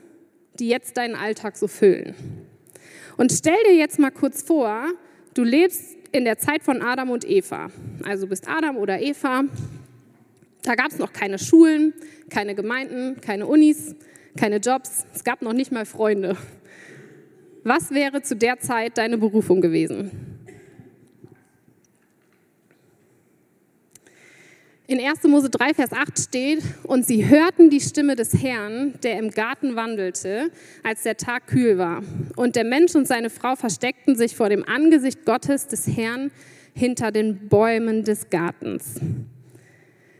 die 0.59 0.69
jetzt 0.69 0.97
deinen 0.97 1.17
Alltag 1.17 1.57
so 1.57 1.67
füllen. 1.67 2.15
Und 3.17 3.33
stell 3.33 3.57
dir 3.69 3.75
jetzt 3.75 3.99
mal 3.99 4.11
kurz 4.11 4.43
vor, 4.43 4.93
du 5.35 5.43
lebst 5.43 5.97
in 6.17 6.25
der 6.25 6.39
Zeit 6.39 6.63
von 6.63 6.83
Adam 6.83 7.11
und 7.11 7.29
Eva. 7.29 7.71
Also 8.05 8.27
bist 8.27 8.49
Adam 8.49 8.77
oder 8.77 9.01
Eva. 9.01 9.45
Da 10.63 10.75
gab 10.75 10.91
es 10.91 10.99
noch 10.99 11.13
keine 11.13 11.39
Schulen, 11.39 11.95
keine 12.31 12.55
Gemeinden, 12.55 13.21
keine 13.21 13.47
Unis, 13.47 13.95
keine 14.37 14.57
Jobs. 14.57 15.07
Es 15.15 15.23
gab 15.23 15.43
noch 15.43 15.53
nicht 15.53 15.71
mal 15.71 15.87
Freunde. 15.87 16.37
Was 17.63 17.91
wäre 17.91 18.23
zu 18.23 18.35
der 18.35 18.59
Zeit 18.59 18.99
deine 18.99 19.19
Berufung 19.19 19.61
gewesen? 19.61 20.36
In 24.89 25.01
1. 25.01 25.25
Mose 25.25 25.51
3, 25.51 25.75
Vers 25.75 25.93
8 25.93 26.17
steht, 26.17 26.63
und 26.85 27.05
sie 27.05 27.29
hörten 27.29 27.71
die 27.71 27.81
Stimme 27.81 28.15
des 28.15 28.41
Herrn, 28.41 28.95
der 29.03 29.19
im 29.19 29.33
Garten 29.33 29.75
wandelte, 29.75 30.53
als 30.85 31.03
der 31.03 31.17
Tag 31.17 31.49
kühl 31.49 31.77
war. 31.77 32.05
Und 32.37 32.55
der 32.55 32.63
Mensch 32.63 32.95
und 32.95 33.09
seine 33.09 33.29
Frau 33.29 33.57
versteckten 33.57 34.15
sich 34.15 34.37
vor 34.37 34.49
dem 34.49 34.63
Angesicht 34.63 35.25
Gottes 35.25 35.67
des 35.67 35.89
Herrn 35.89 36.31
hinter 36.73 37.11
den 37.11 37.49
Bäumen 37.49 38.05
des 38.05 38.31
Gartens. 38.31 39.01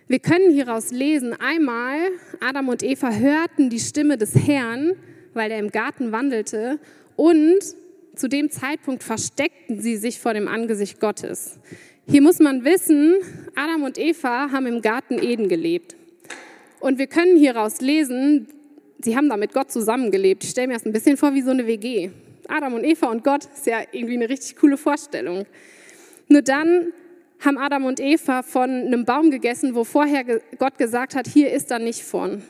Wir 0.09 0.19
können 0.19 0.51
hieraus 0.53 0.91
lesen, 0.91 1.33
einmal 1.39 1.99
Adam 2.41 2.69
und 2.69 2.83
Eva 2.83 3.13
hörten 3.13 3.71
die 3.71 3.79
Stimme 3.79 4.19
des 4.19 4.35
Herrn, 4.35 4.95
weil 5.33 5.53
er 5.53 5.61
im 5.61 5.71
Garten 5.71 6.11
wandelte, 6.11 6.81
und 7.15 7.61
zu 8.17 8.29
dem 8.29 8.51
Zeitpunkt 8.51 9.05
versteckten 9.05 9.81
sie 9.81 9.97
sich 9.97 10.19
vor 10.19 10.35
dem 10.35 10.49
Angesicht 10.49 10.99
Gottes. 10.99 11.61
Hier 12.09 12.23
muss 12.23 12.39
man 12.39 12.65
wissen, 12.65 13.17
Adam 13.57 13.83
und 13.83 13.99
Eva 13.99 14.53
haben 14.53 14.67
im 14.67 14.81
Garten 14.81 15.19
Eden 15.19 15.49
gelebt. 15.49 15.97
Und 16.79 16.99
wir 16.99 17.09
können 17.09 17.37
hieraus 17.37 17.81
lesen, 17.81 18.47
sie 19.01 19.17
haben 19.17 19.29
da 19.29 19.37
mit 19.37 19.53
Gott 19.53 19.73
zusammengelebt. 19.73 20.45
Ich 20.45 20.51
stelle 20.51 20.69
mir 20.69 20.75
das 20.75 20.87
ein 20.87 20.93
bisschen 20.93 21.17
vor 21.17 21.35
wie 21.35 21.43
so 21.43 21.51
eine 21.51 21.67
WG. 21.67 22.11
Adam 22.47 22.75
und 22.75 22.85
Eva 22.85 23.11
und 23.11 23.25
Gott 23.25 23.47
ist 23.47 23.67
ja 23.67 23.81
irgendwie 23.91 24.15
eine 24.15 24.29
richtig 24.29 24.55
coole 24.55 24.77
Vorstellung. 24.77 25.47
Nur 26.29 26.43
dann 26.43 26.93
haben 27.41 27.59
Adam 27.59 27.87
und 27.87 27.99
Eva 27.99 28.45
von 28.45 28.71
einem 28.71 29.05
Baum 29.05 29.33
gegessen, 29.33 29.75
wo 29.75 29.83
vorher 29.83 30.41
Gott 30.59 30.79
gesagt 30.79 31.17
hat, 31.17 31.27
hier 31.27 31.53
ist 31.53 31.73
da 31.73 31.81
nicht 31.81 32.05
von. 32.05 32.41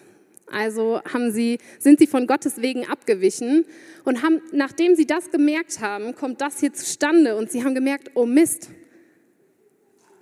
Also 0.52 1.00
haben 1.10 1.32
sie, 1.32 1.60
sind 1.78 1.98
sie 1.98 2.06
von 2.06 2.26
Gottes 2.26 2.60
wegen 2.60 2.86
abgewichen 2.86 3.64
und 4.04 4.22
haben, 4.22 4.42
nachdem 4.52 4.96
sie 4.96 5.06
das 5.06 5.30
gemerkt 5.30 5.80
haben, 5.80 6.14
kommt 6.14 6.42
das 6.42 6.60
hier 6.60 6.74
zustande 6.74 7.36
und 7.36 7.50
sie 7.50 7.64
haben 7.64 7.74
gemerkt, 7.74 8.10
oh 8.14 8.26
Mist, 8.26 8.68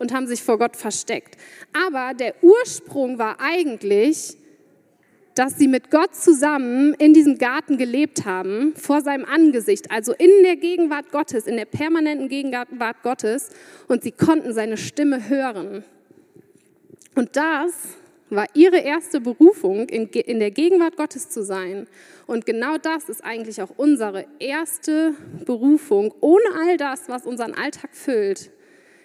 und 0.04 0.12
haben 0.12 0.26
sich 0.26 0.42
vor 0.42 0.58
Gott 0.58 0.76
versteckt. 0.76 1.38
Aber 1.73 2.12
der 2.12 2.34
Ursprung 2.42 3.18
war 3.18 3.40
eigentlich, 3.40 4.37
dass 5.34 5.56
sie 5.56 5.66
mit 5.66 5.90
Gott 5.90 6.14
zusammen 6.14 6.92
in 6.99 7.14
diesem 7.14 7.38
Garten 7.38 7.78
gelebt 7.78 8.26
haben, 8.26 8.75
vor 8.76 9.00
seinem 9.00 9.25
Angesicht, 9.25 9.90
also 9.90 10.12
in 10.12 10.30
der 10.42 10.56
Gegenwart 10.56 11.11
Gottes, 11.11 11.46
in 11.46 11.56
der 11.56 11.64
permanenten 11.64 12.28
Gegenwart 12.28 13.02
Gottes, 13.02 13.49
und 13.88 14.02
sie 14.02 14.12
konnten 14.12 14.52
seine 14.52 14.76
Stimme 14.76 15.26
hören. 15.30 15.84
Und 17.14 17.34
das 17.34 17.73
war 18.28 18.44
ihre 18.52 18.80
erste 18.80 19.23
Berufung, 19.23 19.88
in, 19.88 20.11
der 20.38 20.50
Gegenwart 20.50 20.99
Gottes 20.99 21.30
zu 21.30 21.42
sein. 21.42 21.87
Und 22.26 22.44
genau 22.44 22.76
das 22.76 23.08
ist 23.08 23.25
eigentlich 23.25 23.62
auch 23.62 23.70
unsere 23.78 24.26
erste 24.38 25.14
Berufung, 25.46 26.12
ohne 26.20 26.44
all 26.61 26.76
das, 26.76 27.08
was 27.08 27.25
unseren 27.25 27.54
Alltag 27.54 27.94
füllt, 27.94 28.50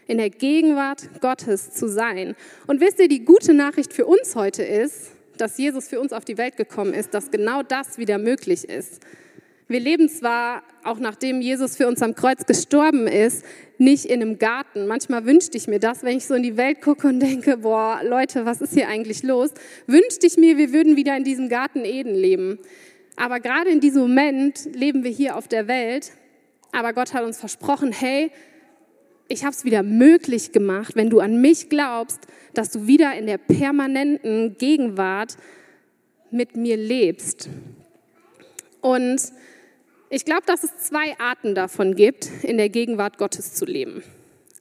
in 0.09 0.17
der 0.17 0.31
Gegenwart 0.31 1.21
Gottes 1.21 1.71
zu 1.71 1.87
sein. 1.87 2.35
Und 2.65 2.81
wisst 2.81 2.99
ihr, 2.99 3.07
die 3.07 3.23
gute 3.23 3.53
Nachricht 3.53 3.93
für 3.93 4.07
uns 4.07 4.35
heute 4.35 4.63
ist, 4.63 5.11
dass 5.37 5.57
Jesus 5.57 5.87
für 5.87 5.99
uns 6.01 6.13
auf 6.13 6.25
die 6.25 6.37
Welt 6.39 6.57
gekommen 6.57 6.95
ist, 6.95 7.13
dass 7.13 7.29
genau 7.29 7.61
das 7.61 7.99
wieder 7.99 8.17
möglich 8.17 8.67
ist. 8.67 9.01
Wir 9.67 9.79
leben 9.79 10.09
zwar, 10.09 10.63
auch 10.83 10.97
nachdem 10.97 11.41
Jesus 11.41 11.77
für 11.77 11.87
uns 11.87 12.01
am 12.01 12.15
Kreuz 12.15 12.47
gestorben 12.47 13.05
ist, 13.05 13.45
nicht 13.77 14.05
in 14.05 14.23
einem 14.23 14.39
Garten. 14.39 14.87
Manchmal 14.87 15.27
wünschte 15.27 15.57
ich 15.57 15.67
mir 15.67 15.79
das, 15.79 16.01
wenn 16.01 16.17
ich 16.17 16.25
so 16.25 16.33
in 16.33 16.41
die 16.41 16.57
Welt 16.57 16.81
gucke 16.81 17.07
und 17.07 17.19
denke, 17.19 17.57
boah, 17.57 18.01
Leute, 18.03 18.45
was 18.45 18.61
ist 18.61 18.73
hier 18.73 18.87
eigentlich 18.87 19.21
los? 19.21 19.51
Wünschte 19.85 20.25
ich 20.25 20.37
mir, 20.37 20.57
wir 20.57 20.73
würden 20.73 20.95
wieder 20.95 21.15
in 21.15 21.23
diesem 21.23 21.49
Garten 21.49 21.85
Eden 21.85 22.15
leben. 22.15 22.57
Aber 23.15 23.39
gerade 23.39 23.69
in 23.69 23.79
diesem 23.79 24.01
Moment 24.01 24.67
leben 24.73 25.03
wir 25.03 25.11
hier 25.11 25.37
auf 25.37 25.47
der 25.47 25.67
Welt. 25.67 26.13
Aber 26.71 26.93
Gott 26.93 27.13
hat 27.13 27.23
uns 27.23 27.37
versprochen, 27.37 27.91
hey, 27.91 28.31
ich 29.29 29.43
habe 29.43 29.53
es 29.53 29.63
wieder 29.63 29.83
möglich 29.83 30.51
gemacht, 30.51 30.95
wenn 30.95 31.09
du 31.09 31.19
an 31.19 31.39
mich 31.39 31.69
glaubst, 31.69 32.19
dass 32.55 32.71
du 32.71 32.87
wieder 32.87 33.13
in 33.13 33.27
der 33.27 33.37
permanenten 33.37 34.57
Gegenwart 34.57 35.37
mit 36.31 36.57
mir 36.57 36.75
lebst. 36.75 37.47
Und 38.81 39.21
ich 40.09 40.25
glaube, 40.25 40.43
dass 40.47 40.63
es 40.63 40.77
zwei 40.77 41.17
Arten 41.19 41.53
davon 41.53 41.95
gibt, 41.95 42.27
in 42.41 42.57
der 42.57 42.69
Gegenwart 42.69 43.19
Gottes 43.19 43.53
zu 43.53 43.65
leben. 43.65 44.03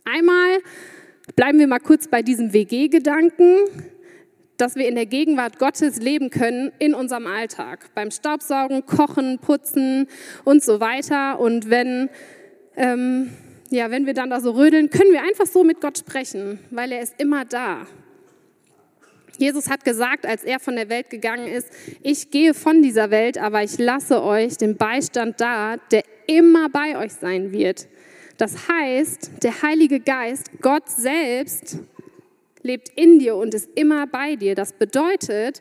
Einmal 0.04 0.58
bleiben 1.34 1.58
wir 1.58 1.66
mal 1.66 1.80
kurz 1.80 2.06
bei 2.06 2.20
diesem 2.20 2.52
WG-Gedanken, 2.52 3.56
dass 4.58 4.76
wir 4.76 4.86
in 4.86 4.96
der 4.96 5.06
Gegenwart 5.06 5.58
Gottes 5.58 5.98
leben 5.98 6.28
können 6.28 6.72
in 6.78 6.92
unserem 6.92 7.26
Alltag, 7.26 7.90
beim 7.94 8.10
Staubsaugen, 8.10 8.84
Kochen, 8.84 9.38
Putzen 9.38 10.08
und 10.44 10.62
so 10.62 10.80
weiter. 10.80 11.38
Und 11.40 11.70
wenn 11.70 12.10
ähm, 12.76 13.30
ja, 13.70 13.90
wenn 13.90 14.06
wir 14.06 14.14
dann 14.14 14.30
da 14.30 14.40
so 14.40 14.52
rödeln, 14.52 14.90
können 14.90 15.12
wir 15.12 15.22
einfach 15.22 15.46
so 15.46 15.64
mit 15.64 15.80
Gott 15.80 15.98
sprechen, 15.98 16.58
weil 16.70 16.92
er 16.92 17.02
ist 17.02 17.14
immer 17.18 17.44
da. 17.44 17.86
Jesus 19.38 19.70
hat 19.70 19.84
gesagt, 19.84 20.26
als 20.26 20.42
er 20.42 20.58
von 20.58 20.74
der 20.74 20.88
Welt 20.88 21.10
gegangen 21.10 21.46
ist, 21.46 21.68
ich 22.02 22.30
gehe 22.30 22.54
von 22.54 22.82
dieser 22.82 23.10
Welt, 23.10 23.38
aber 23.38 23.62
ich 23.62 23.78
lasse 23.78 24.22
euch 24.22 24.56
den 24.56 24.76
Beistand 24.76 25.40
da, 25.40 25.76
der 25.92 26.02
immer 26.26 26.68
bei 26.68 26.98
euch 26.98 27.12
sein 27.12 27.52
wird. 27.52 27.86
Das 28.36 28.68
heißt, 28.68 29.42
der 29.42 29.62
Heilige 29.62 30.00
Geist, 30.00 30.50
Gott 30.60 30.88
selbst, 30.88 31.78
lebt 32.62 32.88
in 32.96 33.20
dir 33.20 33.36
und 33.36 33.54
ist 33.54 33.68
immer 33.76 34.06
bei 34.06 34.34
dir. 34.34 34.56
Das 34.56 34.72
bedeutet, 34.72 35.60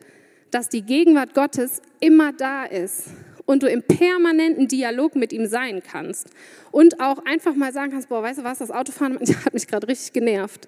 dass 0.50 0.70
die 0.70 0.82
Gegenwart 0.82 1.36
Gottes 1.36 1.82
immer 2.00 2.34
da 2.34 2.64
ist 2.66 3.10
und 3.48 3.63
du 3.63 3.68
im 3.68 3.82
permanenten 3.82 4.68
Dialog 4.68 5.16
mit 5.16 5.34
ihm 5.34 5.48
sein 5.48 5.82
kannst. 5.82 6.30
Und 6.70 7.00
auch 7.00 7.25
einfach 7.25 7.56
mal 7.56 7.74
sagen 7.74 7.92
kannst, 7.92 8.10
boah, 8.10 8.22
weißt 8.22 8.39
du 8.39 8.44
was, 8.44 8.60
das 8.60 8.70
Autofahren 8.70 9.18
hat 9.46 9.54
mich 9.56 9.68
gerade 9.68 9.88
richtig 9.88 10.13
genervt. 10.13 10.68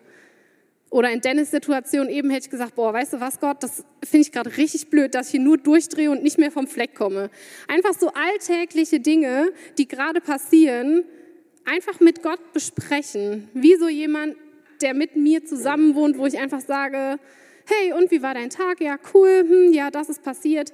Oder 0.90 1.12
in 1.12 1.22
Dennis 1.22 1.52
Situation 1.52 2.10
eben 2.10 2.32
hätte 2.32 2.46
ich 2.46 2.50
gesagt, 2.50 2.76
boah, 2.76 2.94
weißt 2.94 3.14
du 3.14 3.20
was, 3.20 3.40
Gott, 3.40 3.62
das 3.62 3.84
finde 4.04 4.22
ich 4.26 4.32
gerade 4.32 4.58
richtig 4.58 4.90
blöd, 4.90 5.14
dass 5.14 5.28
ich 5.28 5.32
hier 5.32 5.42
nur 5.42 5.58
durchdrehe 5.58 6.10
und 6.10 6.24
nicht 6.24 6.40
mehr 6.40 6.52
vom 6.52 6.66
Fleck 6.68 6.96
komme. 6.96 7.30
Einfach 7.68 7.94
so 7.94 8.12
alltägliche 8.14 9.00
Dinge, 9.00 9.52
die 9.78 9.88
gerade 9.88 10.22
passieren, 10.22 11.04
einfach 11.66 12.00
mit 12.00 12.24
Gott 12.24 12.54
besprechen. 12.54 13.50
Wie 13.54 13.76
so 13.76 13.88
jemand, 13.88 14.36
der 14.82 14.96
mit 14.96 15.18
mir 15.18 15.46
zusammen 15.46 15.96
wohnt, 15.96 16.18
wo 16.18 16.26
ich 16.26 16.40
einfach 16.40 16.62
sage, 16.62 17.20
hey, 17.66 17.94
und 17.94 18.10
wie 18.10 18.24
war 18.24 18.34
dein 18.34 18.50
Tag? 18.50 18.80
Ja, 18.82 18.98
cool, 19.14 19.46
hm, 19.48 19.74
ja, 19.74 19.92
das 19.92 20.10
ist 20.10 20.24
passiert. 20.24 20.72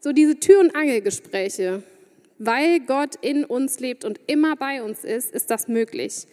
So 0.00 0.12
diese 0.12 0.38
Tür- 0.38 0.60
und 0.60 0.76
Angelgespräche, 0.76 1.82
weil 2.38 2.78
Gott 2.80 3.16
in 3.20 3.44
uns 3.44 3.80
lebt 3.80 4.04
und 4.04 4.20
immer 4.28 4.54
bei 4.54 4.82
uns 4.82 5.02
ist, 5.02 5.32
ist 5.32 5.50
das 5.50 5.66
möglich. 5.66 6.26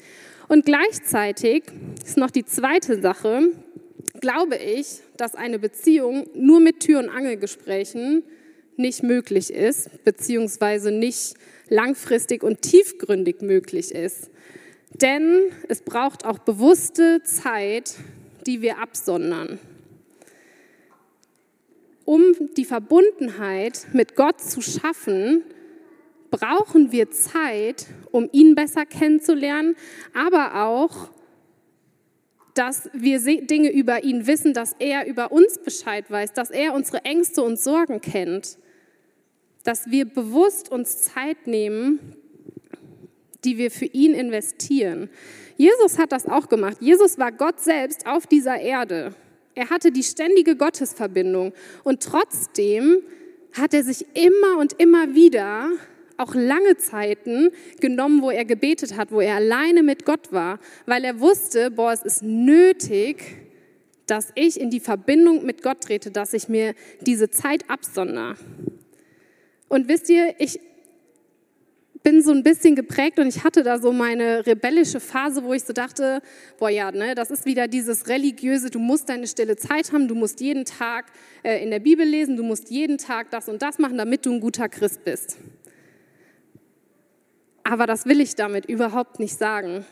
Und 0.48 0.65
gleichzeitig 0.65 1.63
ist 2.05 2.17
noch 2.17 2.29
die 2.29 2.45
zweite 2.45 3.01
Sache, 3.01 3.50
glaube 4.22 4.57
ich, 4.57 5.00
dass 5.17 5.34
eine 5.34 5.57
Beziehung 5.57 6.27
nur 6.36 6.60
mit 6.60 6.81
Tür- 6.81 7.00
und 7.00 7.10
Angelgesprächen 7.10 8.24
nicht 8.77 9.01
möglich 9.01 9.51
ist, 9.51 10.03
beziehungsweise 10.03 10.91
nicht 10.91 11.34
langfristig 11.67 12.43
und 12.43 12.62
tiefgründig 12.62 13.41
möglich 13.41 13.91
ist. 13.93 14.29
Denn 14.93 15.39
es 15.69 15.81
braucht 15.81 16.24
auch 16.24 16.38
bewusste 16.38 17.24
Zeit, 17.24 17.95
die 18.45 18.62
wir 18.62 18.77
absondern 18.77 19.60
um 22.05 22.35
die 22.55 22.65
Verbundenheit 22.65 23.88
mit 23.93 24.15
Gott 24.15 24.39
zu 24.39 24.62
schaffen, 24.62 25.43
brauchen 26.29 26.91
wir 26.91 27.12
Zeit, 27.12 27.88
um 28.12 28.29
ihn 28.31 28.55
besser 28.55 28.85
kennenzulernen, 28.85 29.75
aber 30.13 30.65
auch, 30.65 31.09
dass 32.53 32.89
wir 32.93 33.19
Dinge 33.19 33.71
über 33.71 34.03
ihn 34.03 34.27
wissen, 34.27 34.53
dass 34.53 34.75
er 34.79 35.07
über 35.07 35.31
uns 35.31 35.59
Bescheid 35.59 36.09
weiß, 36.09 36.33
dass 36.33 36.51
er 36.51 36.74
unsere 36.74 37.03
Ängste 37.03 37.41
und 37.41 37.59
Sorgen 37.59 38.00
kennt, 38.00 38.57
dass 39.63 39.89
wir 39.89 40.05
bewusst 40.05 40.71
uns 40.71 41.01
Zeit 41.01 41.47
nehmen, 41.47 42.15
die 43.43 43.57
wir 43.57 43.71
für 43.71 43.85
ihn 43.85 44.13
investieren. 44.13 45.09
Jesus 45.57 45.97
hat 45.97 46.12
das 46.12 46.25
auch 46.27 46.50
gemacht. 46.50 46.77
Jesus 46.79 47.17
war 47.17 47.31
Gott 47.31 47.59
selbst 47.59 48.07
auf 48.07 48.27
dieser 48.27 48.59
Erde. 48.59 49.15
Er 49.55 49.69
hatte 49.69 49.91
die 49.91 50.03
ständige 50.03 50.55
Gottesverbindung 50.55 51.53
und 51.83 52.03
trotzdem 52.03 53.01
hat 53.53 53.74
er 53.74 53.83
sich 53.83 54.05
immer 54.13 54.59
und 54.59 54.74
immer 54.74 55.15
wieder 55.15 55.71
auch 56.17 56.35
lange 56.35 56.77
Zeiten 56.77 57.50
genommen, 57.79 58.21
wo 58.21 58.29
er 58.29 58.45
gebetet 58.45 58.95
hat, 58.95 59.12
wo 59.12 59.21
er 59.21 59.35
alleine 59.35 59.83
mit 59.83 60.05
Gott 60.05 60.31
war, 60.31 60.59
weil 60.85 61.03
er 61.03 61.19
wusste, 61.19 61.71
boah, 61.71 61.91
es 61.91 62.03
ist 62.03 62.21
nötig, 62.21 63.24
dass 64.07 64.31
ich 64.35 64.59
in 64.59 64.69
die 64.69 64.79
Verbindung 64.79 65.45
mit 65.45 65.62
Gott 65.62 65.81
trete, 65.81 66.12
dass 66.12 66.33
ich 66.33 66.47
mir 66.47 66.75
diese 67.01 67.29
Zeit 67.29 67.69
absonder. 67.69 68.35
Und 69.67 69.88
wisst 69.88 70.09
ihr, 70.09 70.35
ich 70.38 70.59
bin 72.05 72.21
so 72.21 72.31
ein 72.31 72.43
bisschen 72.43 72.75
geprägt 72.75 73.17
und 73.17 73.27
ich 73.27 73.43
hatte 73.43 73.63
da 73.63 73.79
so 73.79 73.91
meine 73.91 74.45
rebellische 74.45 75.00
Phase, 75.00 75.43
wo 75.43 75.53
ich 75.53 75.63
so 75.63 75.74
dachte, 75.74 76.21
boah 76.59 76.69
ja, 76.69 76.91
ne, 76.91 77.15
das 77.15 77.31
ist 77.31 77.47
wieder 77.47 77.67
dieses 77.67 78.07
religiöse, 78.07 78.69
du 78.69 78.77
musst 78.77 79.09
deine 79.09 79.25
stille 79.25 79.57
Zeit 79.57 79.91
haben, 79.91 80.07
du 80.07 80.13
musst 80.13 80.39
jeden 80.39 80.65
Tag 80.65 81.07
äh, 81.41 81.63
in 81.63 81.71
der 81.71 81.79
Bibel 81.79 82.05
lesen, 82.05 82.38
du 82.38 82.43
musst 82.43 82.69
jeden 82.69 83.00
Tag 83.00 83.31
das 83.31 83.50
und 83.50 83.63
das 83.63 83.79
machen, 83.79 83.97
damit 83.97 84.24
du 84.24 84.33
ein 84.33 84.39
guter 84.39 84.69
Christ 84.69 85.03
bist. 85.03 85.38
Aber 87.63 87.88
das 87.88 88.05
will 88.05 88.21
ich 88.21 88.35
damit 88.35 88.67
überhaupt 88.67 89.19
nicht 89.19 89.39
sagen. 89.39 89.83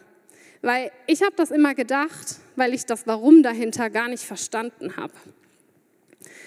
Weil 0.62 0.92
ich 1.08 1.24
habe 1.24 1.34
das 1.36 1.50
immer 1.50 1.74
gedacht, 1.74 2.36
weil 2.56 2.76
ich 2.76 2.86
das 2.86 3.08
Warum 3.08 3.42
dahinter 3.42 3.90
gar 3.90 4.08
nicht 4.08 4.24
verstanden 4.24 4.98
habe. 4.98 5.14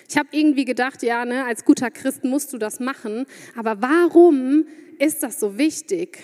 Ich 0.08 0.16
habe 0.16 0.28
irgendwie 0.32 0.64
gedacht, 0.64 1.02
ja, 1.02 1.24
ne, 1.24 1.44
als 1.44 1.64
guter 1.64 1.90
Christ 1.90 2.24
musst 2.24 2.52
du 2.52 2.58
das 2.58 2.80
machen, 2.80 3.26
aber 3.56 3.82
warum 3.82 4.66
ist 4.98 5.22
das 5.22 5.40
so 5.40 5.58
wichtig? 5.58 6.18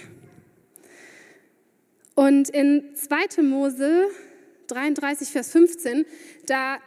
Und 2.14 2.50
in 2.50 2.94
2. 2.94 3.42
Mose 3.42 4.08
33, 4.68 5.28
Vers 5.28 5.52
15, 5.52 6.04
da 6.46 6.78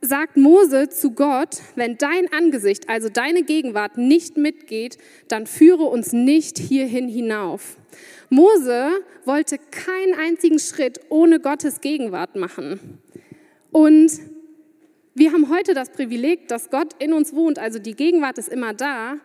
sagt 0.00 0.36
Mose 0.36 0.88
zu 0.88 1.12
Gott, 1.12 1.56
wenn 1.74 1.96
dein 1.98 2.30
Angesicht, 2.32 2.88
also 2.88 3.08
deine 3.08 3.42
Gegenwart 3.42 3.96
nicht 3.96 4.36
mitgeht, 4.36 4.98
dann 5.28 5.46
führe 5.46 5.84
uns 5.84 6.12
nicht 6.12 6.58
hierhin 6.58 7.08
hinauf. 7.08 7.76
Mose 8.30 8.90
wollte 9.24 9.58
keinen 9.58 10.14
einzigen 10.14 10.58
Schritt 10.58 11.00
ohne 11.08 11.40
Gottes 11.40 11.80
Gegenwart 11.80 12.36
machen. 12.36 13.00
Und 13.70 14.10
wir 15.18 15.32
haben 15.32 15.50
heute 15.50 15.74
das 15.74 15.90
Privileg, 15.90 16.48
dass 16.48 16.70
Gott 16.70 16.94
in 16.98 17.12
uns 17.12 17.34
wohnt, 17.34 17.58
also 17.58 17.78
die 17.78 17.94
Gegenwart 17.94 18.38
ist 18.38 18.48
immer 18.48 18.72
da, 18.72 19.16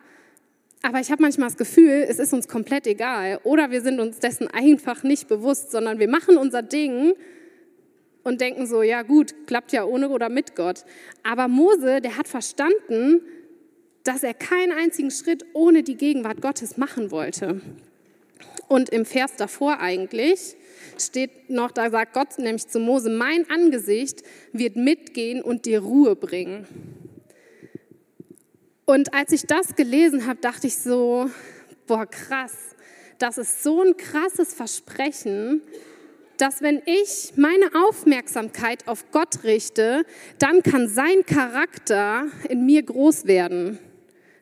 aber 0.82 1.00
ich 1.00 1.10
habe 1.10 1.22
manchmal 1.22 1.48
das 1.48 1.56
Gefühl, 1.56 2.04
es 2.08 2.18
ist 2.18 2.32
uns 2.32 2.48
komplett 2.48 2.86
egal 2.86 3.40
oder 3.44 3.70
wir 3.70 3.80
sind 3.80 4.00
uns 4.00 4.18
dessen 4.18 4.48
einfach 4.48 5.02
nicht 5.02 5.28
bewusst, 5.28 5.70
sondern 5.70 5.98
wir 5.98 6.08
machen 6.08 6.36
unser 6.36 6.62
Ding 6.62 7.14
und 8.22 8.40
denken 8.40 8.66
so, 8.66 8.82
ja 8.82 9.02
gut, 9.02 9.34
klappt 9.46 9.72
ja 9.72 9.84
ohne 9.84 10.08
oder 10.08 10.28
mit 10.28 10.56
Gott. 10.56 10.84
Aber 11.22 11.48
Mose, 11.48 12.00
der 12.00 12.16
hat 12.16 12.28
verstanden, 12.28 13.22
dass 14.02 14.22
er 14.22 14.34
keinen 14.34 14.72
einzigen 14.72 15.10
Schritt 15.10 15.44
ohne 15.54 15.82
die 15.82 15.96
Gegenwart 15.96 16.42
Gottes 16.42 16.76
machen 16.76 17.10
wollte. 17.10 17.60
Und 18.68 18.90
im 18.90 19.04
Vers 19.04 19.36
davor 19.36 19.80
eigentlich 19.80 20.56
steht 20.98 21.50
noch, 21.50 21.70
da 21.70 21.90
sagt 21.90 22.14
Gott 22.14 22.38
nämlich 22.38 22.68
zu 22.68 22.78
Mose, 22.78 23.10
mein 23.10 23.48
Angesicht 23.50 24.22
wird 24.52 24.76
mitgehen 24.76 25.42
und 25.42 25.66
dir 25.66 25.80
Ruhe 25.80 26.16
bringen. 26.16 26.66
Und 28.84 29.14
als 29.14 29.32
ich 29.32 29.46
das 29.46 29.76
gelesen 29.76 30.26
habe, 30.26 30.40
dachte 30.40 30.66
ich 30.66 30.76
so, 30.76 31.30
boah, 31.86 32.06
krass, 32.06 32.52
das 33.18 33.38
ist 33.38 33.62
so 33.62 33.82
ein 33.82 33.96
krasses 33.96 34.54
Versprechen, 34.54 35.62
dass 36.36 36.62
wenn 36.62 36.82
ich 36.84 37.32
meine 37.36 37.70
Aufmerksamkeit 37.86 38.88
auf 38.88 39.10
Gott 39.12 39.44
richte, 39.44 40.04
dann 40.38 40.62
kann 40.62 40.88
sein 40.88 41.24
Charakter 41.26 42.26
in 42.48 42.66
mir 42.66 42.82
groß 42.82 43.26
werden. 43.26 43.78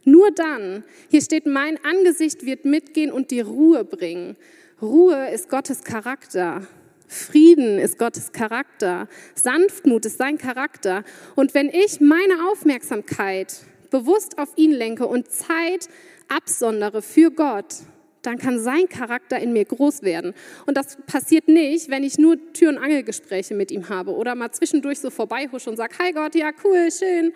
Nur 0.04 0.30
dann. 0.32 0.84
Hier 1.10 1.20
steht, 1.20 1.46
mein 1.46 1.78
Angesicht 1.84 2.44
wird 2.44 2.64
mitgehen 2.64 3.12
und 3.12 3.30
die 3.30 3.40
Ruhe 3.40 3.84
bringen. 3.84 4.36
Ruhe 4.82 5.30
ist 5.30 5.48
Gottes 5.48 5.84
Charakter. 5.84 6.66
Frieden 7.06 7.78
ist 7.78 7.98
Gottes 7.98 8.32
Charakter. 8.32 9.06
Sanftmut 9.36 10.04
ist 10.06 10.18
sein 10.18 10.38
Charakter. 10.38 11.04
Und 11.36 11.54
wenn 11.54 11.68
ich 11.68 12.00
meine 12.00 12.50
Aufmerksamkeit 12.50 13.60
bewusst 13.90 14.38
auf 14.38 14.48
ihn 14.56 14.72
lenke 14.72 15.06
und 15.06 15.30
Zeit 15.30 15.88
absondere 16.28 17.00
für 17.00 17.30
Gott, 17.30 17.76
dann 18.22 18.38
kann 18.38 18.58
sein 18.58 18.88
Charakter 18.88 19.38
in 19.38 19.52
mir 19.52 19.66
groß 19.66 20.02
werden. 20.02 20.34
Und 20.66 20.76
das 20.76 20.96
passiert 21.06 21.46
nicht, 21.46 21.88
wenn 21.88 22.02
ich 22.02 22.18
nur 22.18 22.36
Tür- 22.52 22.70
und 22.70 22.78
Angelgespräche 22.78 23.54
mit 23.54 23.70
ihm 23.70 23.88
habe 23.88 24.12
oder 24.16 24.34
mal 24.34 24.50
zwischendurch 24.50 24.98
so 24.98 25.10
vorbeihusche 25.10 25.70
und 25.70 25.76
sage, 25.76 25.94
hi 26.00 26.10
Gott, 26.10 26.34
ja 26.34 26.50
cool, 26.64 26.90
schön. 26.90 27.32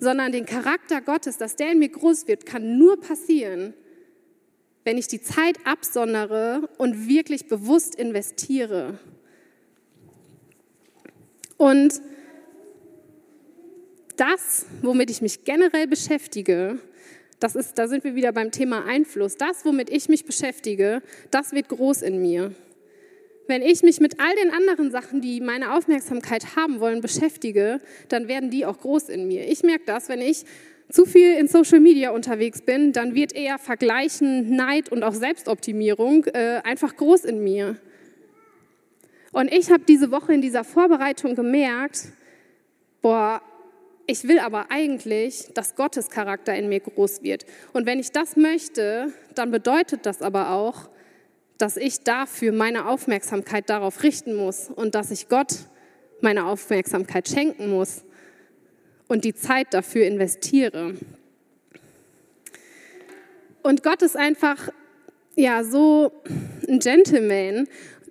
Sondern 0.00 0.32
den 0.32 0.44
Charakter 0.44 1.00
Gottes, 1.02 1.36
dass 1.38 1.54
der 1.54 1.70
in 1.70 1.78
mir 1.78 1.88
groß 1.88 2.26
wird, 2.26 2.46
kann 2.46 2.78
nur 2.78 3.00
passieren, 3.00 3.74
wenn 4.86 4.98
ich 4.98 5.08
die 5.08 5.20
Zeit 5.20 5.58
absondere 5.64 6.68
und 6.78 7.08
wirklich 7.08 7.48
bewusst 7.48 7.96
investiere. 7.96 9.00
Und 11.56 12.00
das, 14.16 14.64
womit 14.82 15.10
ich 15.10 15.20
mich 15.20 15.44
generell 15.44 15.88
beschäftige, 15.88 16.78
das 17.40 17.56
ist, 17.56 17.76
da 17.78 17.88
sind 17.88 18.04
wir 18.04 18.14
wieder 18.14 18.30
beim 18.30 18.52
Thema 18.52 18.84
Einfluss. 18.84 19.36
Das, 19.36 19.64
womit 19.64 19.90
ich 19.90 20.08
mich 20.08 20.24
beschäftige, 20.24 21.02
das 21.32 21.50
wird 21.50 21.68
groß 21.68 22.02
in 22.02 22.22
mir. 22.22 22.54
Wenn 23.48 23.62
ich 23.62 23.82
mich 23.82 23.98
mit 23.98 24.20
all 24.20 24.36
den 24.36 24.52
anderen 24.52 24.92
Sachen, 24.92 25.20
die 25.20 25.40
meine 25.40 25.74
Aufmerksamkeit 25.74 26.54
haben 26.54 26.78
wollen, 26.78 27.00
beschäftige, 27.00 27.80
dann 28.08 28.28
werden 28.28 28.50
die 28.50 28.64
auch 28.64 28.78
groß 28.78 29.08
in 29.08 29.26
mir. 29.26 29.50
Ich 29.50 29.64
merke 29.64 29.84
das, 29.84 30.08
wenn 30.08 30.20
ich 30.20 30.44
zu 30.88 31.04
viel 31.04 31.34
in 31.34 31.48
Social 31.48 31.80
Media 31.80 32.10
unterwegs 32.10 32.62
bin, 32.62 32.92
dann 32.92 33.14
wird 33.14 33.34
eher 33.34 33.58
Vergleichen, 33.58 34.54
Neid 34.54 34.90
und 34.90 35.02
auch 35.02 35.14
Selbstoptimierung 35.14 36.24
äh, 36.26 36.60
einfach 36.62 36.96
groß 36.96 37.24
in 37.24 37.42
mir. 37.42 37.76
Und 39.32 39.52
ich 39.52 39.70
habe 39.70 39.82
diese 39.86 40.10
Woche 40.10 40.32
in 40.32 40.40
dieser 40.40 40.64
Vorbereitung 40.64 41.34
gemerkt, 41.34 42.08
boah, 43.02 43.42
ich 44.06 44.28
will 44.28 44.38
aber 44.38 44.70
eigentlich, 44.70 45.48
dass 45.54 45.74
Gottes 45.74 46.10
Charakter 46.10 46.54
in 46.54 46.68
mir 46.68 46.80
groß 46.80 47.22
wird. 47.22 47.44
Und 47.72 47.86
wenn 47.86 47.98
ich 47.98 48.12
das 48.12 48.36
möchte, 48.36 49.12
dann 49.34 49.50
bedeutet 49.50 50.06
das 50.06 50.22
aber 50.22 50.52
auch, 50.52 50.88
dass 51.58 51.76
ich 51.76 52.04
dafür 52.04 52.52
meine 52.52 52.86
Aufmerksamkeit 52.86 53.68
darauf 53.68 54.02
richten 54.04 54.34
muss 54.34 54.70
und 54.70 54.94
dass 54.94 55.10
ich 55.10 55.28
Gott 55.28 55.54
meine 56.20 56.46
Aufmerksamkeit 56.46 57.28
schenken 57.28 57.68
muss 57.68 58.05
und 59.08 59.24
die 59.24 59.34
Zeit 59.34 59.72
dafür 59.72 60.06
investiere. 60.06 60.94
Und 63.62 63.82
Gott 63.82 64.02
ist 64.02 64.16
einfach 64.16 64.70
ja 65.34 65.64
so 65.64 66.12
ein 66.68 66.78
Gentleman 66.78 67.66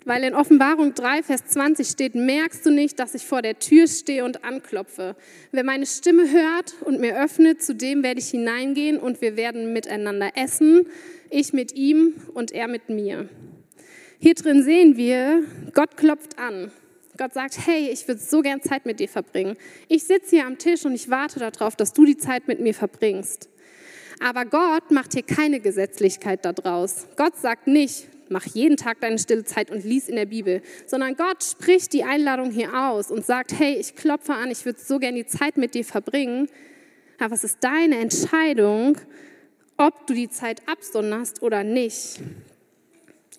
weil 0.06 0.24
in 0.24 0.36
Offenbarung 0.36 0.94
3, 0.94 1.24
Vers 1.24 1.46
20 1.48 1.88
steht, 1.88 2.16
merkst 2.16 2.66
du 2.66 2.70
nicht, 2.70 3.00
dass 3.00 3.16
ich 3.16 3.26
vor 3.26 3.42
der 3.42 3.58
Tür 3.60 3.88
stehe 3.88 4.24
und 4.24 4.46
anklopfe. 4.46 5.16
Wer 5.52 5.64
meine 5.64 5.88
Stimme 5.88 6.32
hört 6.32 6.76
und 6.82 7.00
mir 7.00 7.20
öffnet, 7.22 7.64
zu 7.64 7.74
dem 7.74 8.04
werde 8.04 8.20
ich 8.20 8.30
hineingehen 8.30 9.00
und 9.00 9.20
wir 9.22 9.36
werden 9.36 9.74
miteinander 9.74 10.32
essen, 10.36 10.86
ich 11.32 11.54
mit 11.54 11.74
ihm 11.74 12.14
und 12.36 12.52
er 12.52 12.68
mit 12.68 12.90
mir. 12.90 13.28
Hier 14.20 14.36
drin 14.36 14.64
sehen 14.64 14.96
wir, 14.96 15.44
Gott 15.74 15.98
klopft 15.98 16.38
an. 16.38 16.72
Gott 17.18 17.34
sagt, 17.34 17.66
hey, 17.66 17.90
ich 17.90 18.08
würde 18.08 18.22
so 18.22 18.42
gern 18.42 18.62
Zeit 18.62 18.86
mit 18.86 19.00
dir 19.00 19.10
verbringen. 19.10 19.56
Ich 19.88 20.04
sitze 20.04 20.38
hier 20.38 20.46
am 20.46 20.58
Tisch 20.58 20.86
und 20.86 20.94
ich 20.94 21.10
warte 21.10 21.40
darauf, 21.40 21.76
dass 21.76 21.94
du 21.94 22.06
die 22.06 22.18
Zeit 22.18 22.48
mit 22.48 22.60
mir 22.60 22.74
verbringst. 22.74 23.50
Aber 24.20 24.46
Gott 24.46 24.92
macht 24.92 25.14
hier 25.14 25.24
keine 25.24 25.60
Gesetzlichkeit 25.60 26.46
daraus. 26.46 27.08
Gott 27.16 27.38
sagt 27.38 27.68
nicht, 27.68 28.08
mach 28.30 28.46
jeden 28.46 28.78
Tag 28.78 29.02
deine 29.02 29.20
stille 29.20 29.44
Zeit 29.44 29.72
und 29.72 29.84
lies 29.84 30.10
in 30.10 30.16
der 30.16 30.26
Bibel, 30.26 30.62
sondern 30.86 31.16
Gott 31.16 31.44
spricht 31.44 31.94
die 31.94 32.04
Einladung 32.04 32.52
hier 32.52 32.74
aus 32.74 33.12
und 33.12 33.26
sagt, 33.26 33.58
hey, 33.58 33.76
ich 33.76 33.96
klopfe 33.96 34.34
an, 34.34 34.52
ich 34.52 34.66
würde 34.66 34.80
so 34.80 35.00
gerne 35.00 35.18
die 35.18 35.28
Zeit 35.28 35.58
mit 35.58 35.74
dir 35.74 35.86
verbringen, 35.86 36.50
aber 37.20 37.36
es 37.36 37.44
ist 37.44 37.60
deine 37.62 37.98
Entscheidung, 38.00 38.98
ob 39.78 40.08
du 40.08 40.14
die 40.14 40.30
Zeit 40.30 40.62
absonderst 40.68 41.42
oder 41.42 41.64
nicht. 41.64 42.20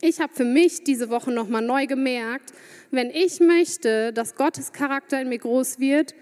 Ich 0.00 0.20
habe 0.20 0.32
für 0.35 0.44
mich 0.44 0.85
diese 0.85 1.09
Woche 1.09 1.32
nochmal 1.32 1.62
neu 1.62 1.87
gemerkt, 1.87 2.52
wenn 2.90 3.11
ich 3.11 3.40
möchte, 3.40 4.12
dass 4.12 4.35
Gottes 4.35 4.72
Charakter 4.72 5.20
in 5.22 5.28
mir 5.28 5.38
groß 5.38 5.80
wird, 5.80 6.14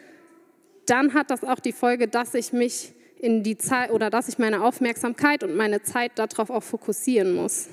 dann 0.86 1.14
hat 1.14 1.30
das 1.30 1.42
auch 1.42 1.58
die 1.58 1.72
Folge, 1.72 2.08
dass 2.08 2.34
ich 2.34 2.52
mich 2.52 2.92
in 3.18 3.42
die 3.42 3.56
Zeit 3.56 3.90
oder 3.90 4.10
dass 4.10 4.28
ich 4.28 4.38
meine 4.38 4.62
Aufmerksamkeit 4.62 5.42
und 5.42 5.56
meine 5.56 5.82
Zeit 5.82 6.12
darauf 6.16 6.50
auch 6.50 6.62
fokussieren 6.62 7.34
muss. 7.34 7.68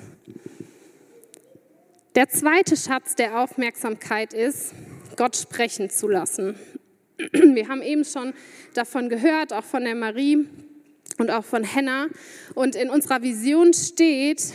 Der 2.14 2.28
zweite 2.28 2.76
Schatz 2.76 3.14
der 3.14 3.38
Aufmerksamkeit 3.38 4.34
ist, 4.34 4.74
Gott 5.16 5.36
sprechen 5.36 5.88
zu 5.88 6.08
lassen. 6.08 6.56
Wir 7.32 7.68
haben 7.68 7.82
eben 7.82 8.04
schon 8.04 8.34
davon 8.74 9.08
gehört, 9.08 9.52
auch 9.52 9.64
von 9.64 9.84
der 9.84 9.94
Marie 9.94 10.46
und 11.18 11.30
auch 11.30 11.44
von 11.44 11.64
Henna. 11.64 12.08
Und 12.54 12.74
in 12.74 12.90
unserer 12.90 13.22
Vision 13.22 13.72
steht, 13.72 14.54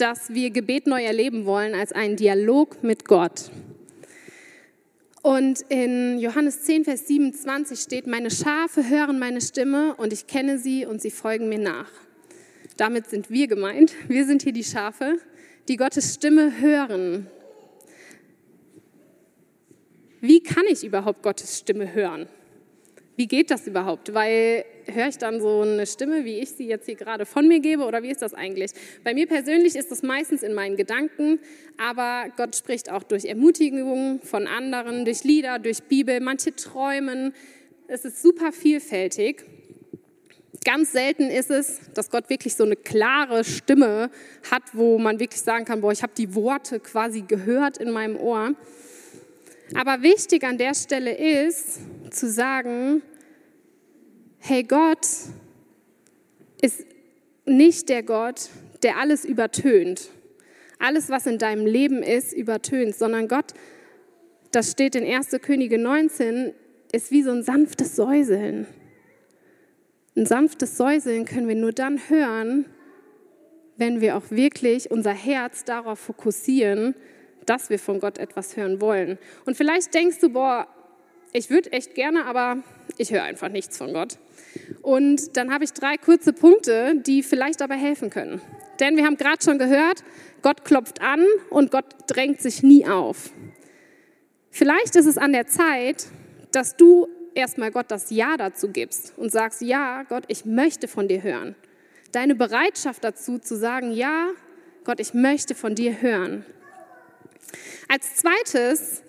dass 0.00 0.32
wir 0.32 0.50
Gebet 0.50 0.86
neu 0.86 1.02
erleben 1.02 1.44
wollen 1.44 1.74
als 1.74 1.92
einen 1.92 2.16
Dialog 2.16 2.82
mit 2.82 3.04
Gott. 3.04 3.50
Und 5.22 5.60
in 5.68 6.18
Johannes 6.18 6.62
10, 6.62 6.84
Vers 6.84 7.06
27 7.06 7.78
steht, 7.78 8.06
meine 8.06 8.30
Schafe 8.30 8.88
hören 8.88 9.18
meine 9.18 9.40
Stimme 9.40 9.94
und 9.96 10.12
ich 10.12 10.26
kenne 10.26 10.58
sie 10.58 10.86
und 10.86 11.02
sie 11.02 11.10
folgen 11.10 11.48
mir 11.48 11.58
nach. 11.58 11.90
Damit 12.76 13.10
sind 13.10 13.30
wir 13.30 13.48
gemeint. 13.48 13.92
Wir 14.08 14.24
sind 14.24 14.42
hier 14.42 14.52
die 14.52 14.64
Schafe 14.64 15.18
die 15.68 15.76
Gottes 15.76 16.14
Stimme 16.14 16.60
hören. 16.60 17.26
Wie 20.20 20.42
kann 20.42 20.64
ich 20.66 20.82
überhaupt 20.82 21.22
Gottes 21.22 21.58
Stimme 21.58 21.92
hören? 21.92 22.26
Wie 23.18 23.26
geht 23.26 23.50
das 23.50 23.66
überhaupt? 23.66 24.14
Weil 24.14 24.64
höre 24.86 25.08
ich 25.08 25.18
dann 25.18 25.40
so 25.40 25.62
eine 25.62 25.88
Stimme, 25.88 26.24
wie 26.24 26.38
ich 26.38 26.50
sie 26.50 26.68
jetzt 26.68 26.86
hier 26.86 26.94
gerade 26.94 27.26
von 27.26 27.48
mir 27.48 27.58
gebe, 27.58 27.82
oder 27.82 28.04
wie 28.04 28.12
ist 28.12 28.22
das 28.22 28.32
eigentlich? 28.32 28.70
Bei 29.02 29.12
mir 29.12 29.26
persönlich 29.26 29.74
ist 29.74 29.90
das 29.90 30.04
meistens 30.04 30.44
in 30.44 30.54
meinen 30.54 30.76
Gedanken, 30.76 31.40
aber 31.78 32.30
Gott 32.36 32.54
spricht 32.54 32.92
auch 32.92 33.02
durch 33.02 33.24
Ermutigungen 33.24 34.20
von 34.22 34.46
anderen, 34.46 35.04
durch 35.04 35.24
Lieder, 35.24 35.58
durch 35.58 35.82
Bibel, 35.82 36.20
manche 36.20 36.54
träumen. 36.54 37.34
Es 37.88 38.04
ist 38.04 38.22
super 38.22 38.52
vielfältig. 38.52 39.44
Ganz 40.64 40.92
selten 40.92 41.24
ist 41.24 41.50
es, 41.50 41.80
dass 41.94 42.10
Gott 42.10 42.30
wirklich 42.30 42.54
so 42.54 42.62
eine 42.62 42.76
klare 42.76 43.42
Stimme 43.42 44.10
hat, 44.48 44.62
wo 44.74 44.96
man 44.96 45.18
wirklich 45.18 45.42
sagen 45.42 45.64
kann, 45.64 45.80
boah, 45.80 45.90
ich 45.90 46.04
habe 46.04 46.12
die 46.16 46.36
Worte 46.36 46.78
quasi 46.78 47.22
gehört 47.22 47.78
in 47.78 47.90
meinem 47.90 48.16
Ohr. 48.16 48.54
Aber 49.74 50.02
wichtig 50.02 50.44
an 50.44 50.56
der 50.56 50.74
Stelle 50.74 51.12
ist 51.12 51.80
zu 52.10 52.30
sagen, 52.30 53.02
hey, 54.38 54.62
Gott 54.62 55.06
ist 56.60 56.84
nicht 57.44 57.88
der 57.88 58.02
Gott, 58.02 58.48
der 58.82 58.98
alles 58.98 59.24
übertönt. 59.24 60.10
Alles, 60.78 61.08
was 61.08 61.26
in 61.26 61.38
deinem 61.38 61.66
Leben 61.66 62.02
ist, 62.02 62.32
übertönt, 62.32 62.94
sondern 62.94 63.28
Gott, 63.28 63.52
das 64.52 64.70
steht 64.70 64.94
in 64.94 65.04
1. 65.04 65.30
Könige 65.42 65.78
19, 65.78 66.52
ist 66.92 67.10
wie 67.10 67.22
so 67.22 67.30
ein 67.30 67.42
sanftes 67.42 67.96
Säuseln. 67.96 68.66
Ein 70.16 70.26
sanftes 70.26 70.76
Säuseln 70.76 71.24
können 71.24 71.48
wir 71.48 71.54
nur 71.54 71.72
dann 71.72 71.98
hören, 72.08 72.66
wenn 73.76 74.00
wir 74.00 74.16
auch 74.16 74.30
wirklich 74.30 74.90
unser 74.90 75.12
Herz 75.12 75.64
darauf 75.64 75.98
fokussieren, 75.98 76.94
dass 77.46 77.70
wir 77.70 77.78
von 77.78 78.00
Gott 78.00 78.18
etwas 78.18 78.56
hören 78.56 78.80
wollen. 78.80 79.18
Und 79.46 79.56
vielleicht 79.56 79.94
denkst 79.94 80.18
du, 80.20 80.30
boah, 80.30 80.66
ich 81.32 81.50
würde 81.50 81.72
echt 81.72 81.94
gerne, 81.94 82.24
aber 82.24 82.58
ich 82.96 83.12
höre 83.12 83.22
einfach 83.22 83.48
nichts 83.48 83.76
von 83.76 83.92
Gott. 83.92 84.18
Und 84.82 85.36
dann 85.36 85.52
habe 85.52 85.64
ich 85.64 85.72
drei 85.72 85.96
kurze 85.96 86.32
Punkte, 86.32 86.94
die 86.96 87.22
vielleicht 87.22 87.60
dabei 87.60 87.76
helfen 87.76 88.10
können. 88.10 88.40
Denn 88.80 88.96
wir 88.96 89.04
haben 89.04 89.16
gerade 89.16 89.42
schon 89.42 89.58
gehört, 89.58 90.04
Gott 90.42 90.64
klopft 90.64 91.00
an 91.00 91.24
und 91.50 91.70
Gott 91.70 91.86
drängt 92.06 92.40
sich 92.40 92.62
nie 92.62 92.86
auf. 92.86 93.30
Vielleicht 94.50 94.96
ist 94.96 95.06
es 95.06 95.18
an 95.18 95.32
der 95.32 95.46
Zeit, 95.46 96.06
dass 96.52 96.76
du 96.76 97.08
erstmal 97.34 97.70
Gott 97.70 97.90
das 97.90 98.10
Ja 98.10 98.36
dazu 98.36 98.68
gibst 98.68 99.12
und 99.16 99.30
sagst, 99.30 99.60
ja, 99.60 100.04
Gott, 100.04 100.24
ich 100.28 100.44
möchte 100.44 100.88
von 100.88 101.08
dir 101.08 101.22
hören. 101.22 101.54
Deine 102.12 102.34
Bereitschaft 102.34 103.04
dazu 103.04 103.38
zu 103.38 103.56
sagen, 103.56 103.92
ja, 103.92 104.30
Gott, 104.84 105.00
ich 105.00 105.12
möchte 105.12 105.54
von 105.54 105.74
dir 105.74 106.00
hören. 106.00 106.44
Als 107.88 108.16
zweites 108.16 109.02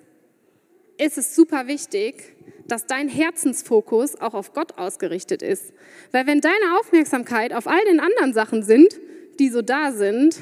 ist 0.99 1.17
es 1.17 1.35
super 1.35 1.67
wichtig, 1.67 2.35
dass 2.67 2.85
dein 2.85 3.09
Herzensfokus 3.09 4.19
auch 4.21 4.33
auf 4.33 4.53
Gott 4.53 4.77
ausgerichtet 4.77 5.41
ist. 5.41 5.73
Weil 6.11 6.27
wenn 6.27 6.41
deine 6.41 6.77
Aufmerksamkeit 6.79 7.53
auf 7.53 7.67
all 7.67 7.83
den 7.85 7.99
anderen 7.99 8.33
Sachen 8.33 8.63
sind, 8.63 8.93
die 9.39 9.49
so 9.49 9.61
da 9.61 9.91
sind, 9.91 10.37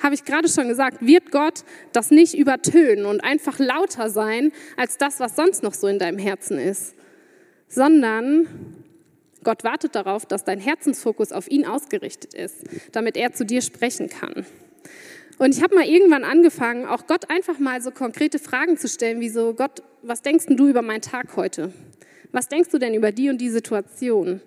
habe 0.00 0.14
ich 0.14 0.24
gerade 0.24 0.48
schon 0.48 0.68
gesagt, 0.68 1.04
wird 1.04 1.32
Gott 1.32 1.64
das 1.92 2.10
nicht 2.10 2.34
übertönen 2.34 3.06
und 3.06 3.24
einfach 3.24 3.58
lauter 3.58 4.10
sein 4.10 4.52
als 4.76 4.98
das, 4.98 5.18
was 5.18 5.34
sonst 5.34 5.62
noch 5.62 5.74
so 5.74 5.86
in 5.86 5.98
deinem 5.98 6.18
Herzen 6.18 6.58
ist, 6.58 6.94
sondern 7.68 8.46
Gott 9.42 9.64
wartet 9.64 9.94
darauf, 9.94 10.26
dass 10.26 10.44
dein 10.44 10.60
Herzensfokus 10.60 11.32
auf 11.32 11.50
ihn 11.50 11.66
ausgerichtet 11.66 12.34
ist, 12.34 12.64
damit 12.92 13.16
er 13.16 13.32
zu 13.32 13.44
dir 13.44 13.62
sprechen 13.62 14.08
kann. 14.08 14.46
Und 15.38 15.54
ich 15.56 15.62
habe 15.62 15.74
mal 15.74 15.84
irgendwann 15.84 16.24
angefangen, 16.24 16.86
auch 16.86 17.06
Gott 17.06 17.30
einfach 17.30 17.58
mal 17.58 17.80
so 17.80 17.90
konkrete 17.90 18.38
Fragen 18.38 18.76
zu 18.76 18.88
stellen, 18.88 19.20
wie 19.20 19.28
so, 19.28 19.54
Gott, 19.54 19.82
was 20.02 20.22
denkst 20.22 20.46
du 20.48 20.68
über 20.68 20.82
meinen 20.82 21.00
Tag 21.00 21.36
heute? 21.36 21.72
Was 22.32 22.48
denkst 22.48 22.70
du 22.70 22.78
denn 22.78 22.94
über 22.94 23.12
die 23.12 23.30
und 23.30 23.38
die 23.38 23.50
Situation? 23.50 24.40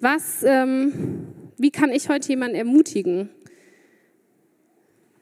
Was, 0.00 0.42
ähm, 0.42 1.26
wie 1.58 1.70
kann 1.70 1.90
ich 1.90 2.08
heute 2.08 2.28
jemanden 2.28 2.56
ermutigen? 2.56 3.30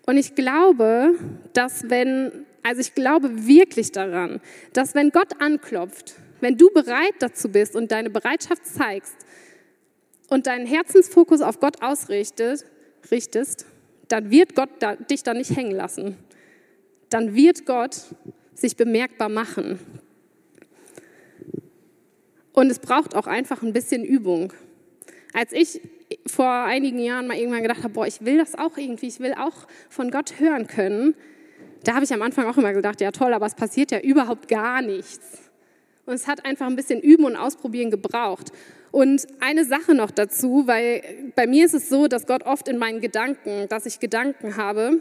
Und 0.07 0.17
ich 0.17 0.35
glaube, 0.35 1.15
dass 1.53 1.89
wenn, 1.91 2.47
also 2.63 2.81
ich 2.81 2.95
glaube 2.95 3.47
wirklich 3.47 3.93
daran, 3.93 4.41
dass 4.73 4.95
wenn 4.95 5.11
Gott 5.11 5.41
anklopft, 5.41 6.15
wenn 6.41 6.59
du 6.59 6.71
bereit 6.71 7.15
dazu 7.21 7.49
bist 7.49 7.75
und 7.75 7.91
deine 7.91 8.11
Bereitschaft 8.11 8.67
zeigst 8.67 9.17
und 10.29 10.47
deinen 10.47 10.67
Herzensfokus 10.67 11.41
auf 11.41 11.59
Gott 11.59 11.83
ausrichtest, 11.83 12.67
richtest, 13.11 13.67
dann 14.09 14.31
wird 14.31 14.55
Gott 14.55 14.71
da, 14.81 14.97
dich 14.97 15.23
da 15.23 15.35
nicht 15.35 15.57
hängen 15.57 15.73
lassen. 15.73 16.17
Dann 17.11 17.35
wird 17.35 17.67
Gott 17.67 17.97
sich 18.55 18.77
bemerkbar 18.77 19.29
machen. 19.29 19.79
Und 22.53 22.71
es 22.71 22.79
braucht 22.79 23.15
auch 23.15 23.27
einfach 23.27 23.63
ein 23.63 23.73
bisschen 23.73 24.05
Übung. 24.05 24.53
Als 25.33 25.53
ich 25.53 25.81
vor 26.27 26.49
einigen 26.49 27.01
Jahren 27.01 27.27
mal 27.27 27.37
irgendwann 27.37 27.63
gedacht 27.63 27.83
habe, 27.83 27.93
boah, 27.93 28.07
ich 28.07 28.25
will 28.25 28.39
das 28.39 28.55
auch 28.55 28.77
irgendwie, 28.77 29.09
ich 29.09 29.21
will 29.21 29.35
auch 29.35 29.67
von 29.89 30.11
Gott 30.11 30.39
hören 30.39 30.67
können, 30.67 31.15
da 31.83 31.95
habe 31.95 32.05
ich 32.05 32.15
am 32.15 32.23
Anfang 32.23 32.47
auch 32.47 32.57
immer 32.57 32.73
gedacht, 32.73 33.01
ja 33.01 33.11
toll, 33.11 33.35
aber 33.35 33.47
es 33.47 33.55
passiert 33.55 33.91
ja 33.91 34.01
überhaupt 34.01 34.49
gar 34.49 34.81
nichts. 34.81 35.51
Und 36.07 36.15
es 36.15 36.27
hat 36.27 36.45
einfach 36.45 36.67
ein 36.67 36.77
bisschen 36.77 37.01
Üben 37.01 37.25
und 37.25 37.37
Ausprobieren 37.37 37.91
gebraucht. 37.91 38.53
Und 38.95 39.27
eine 39.41 39.65
Sache 39.65 39.93
noch 39.93 40.13
dazu, 40.13 40.69
weil 40.69 41.03
bei 41.35 41.49
mir 41.49 41.67
ist 41.67 41.75
es 41.75 41.89
so, 41.89 42.07
dass 42.07 42.29
Gott 42.29 42.45
oft 42.45 42.69
in 42.69 42.79
meinen 42.79 43.01
Gedanken, 43.01 43.67
dass 43.69 43.87
ich 43.87 43.99
Gedanken 43.99 44.57
habe, 44.57 45.01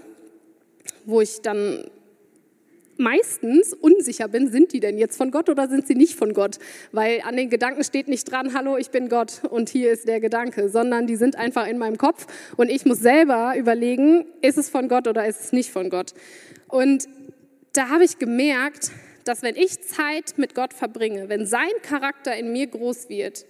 wo 1.05 1.21
ich 1.21 1.43
dann 1.43 1.83
meistens 2.97 3.71
unsicher 3.71 4.27
bin, 4.27 4.51
sind 4.51 4.73
die 4.73 4.79
denn 4.79 4.97
jetzt 4.97 5.15
von 5.15 5.29
Gott 5.29 5.47
oder 5.47 5.69
sind 5.69 5.85
sie 5.85 5.93
nicht 5.93 6.15
von 6.15 6.33
Gott? 6.33 6.57
Weil 6.91 7.21
an 7.21 7.37
den 7.37 7.51
Gedanken 7.51 7.83
steht 7.83 8.07
nicht 8.07 8.31
dran, 8.31 8.55
hallo, 8.55 8.77
ich 8.77 8.89
bin 8.89 9.09
Gott 9.09 9.43
und 9.47 9.69
hier 9.69 9.91
ist 9.91 10.07
der 10.07 10.19
Gedanke, 10.19 10.69
sondern 10.69 11.05
die 11.05 11.15
sind 11.15 11.35
einfach 11.35 11.67
in 11.67 11.77
meinem 11.77 11.99
Kopf 11.99 12.25
und 12.57 12.71
ich 12.71 12.85
muss 12.85 12.97
selber 12.97 13.53
überlegen, 13.55 14.25
ist 14.41 14.57
es 14.57 14.71
von 14.71 14.87
Gott 14.87 15.07
oder 15.07 15.27
ist 15.27 15.39
es 15.39 15.51
nicht 15.51 15.69
von 15.69 15.91
Gott? 15.91 16.15
Und 16.67 17.07
da 17.73 17.89
habe 17.89 18.05
ich 18.05 18.17
gemerkt, 18.17 18.89
dass 19.23 19.43
wenn 19.43 19.55
ich 19.55 19.81
Zeit 19.81 20.33
mit 20.37 20.55
Gott 20.55 20.73
verbringe, 20.73 21.29
wenn 21.29 21.45
sein 21.45 21.69
Charakter 21.83 22.35
in 22.35 22.51
mir 22.51 22.65
groß 22.65 23.07
wird, 23.09 23.45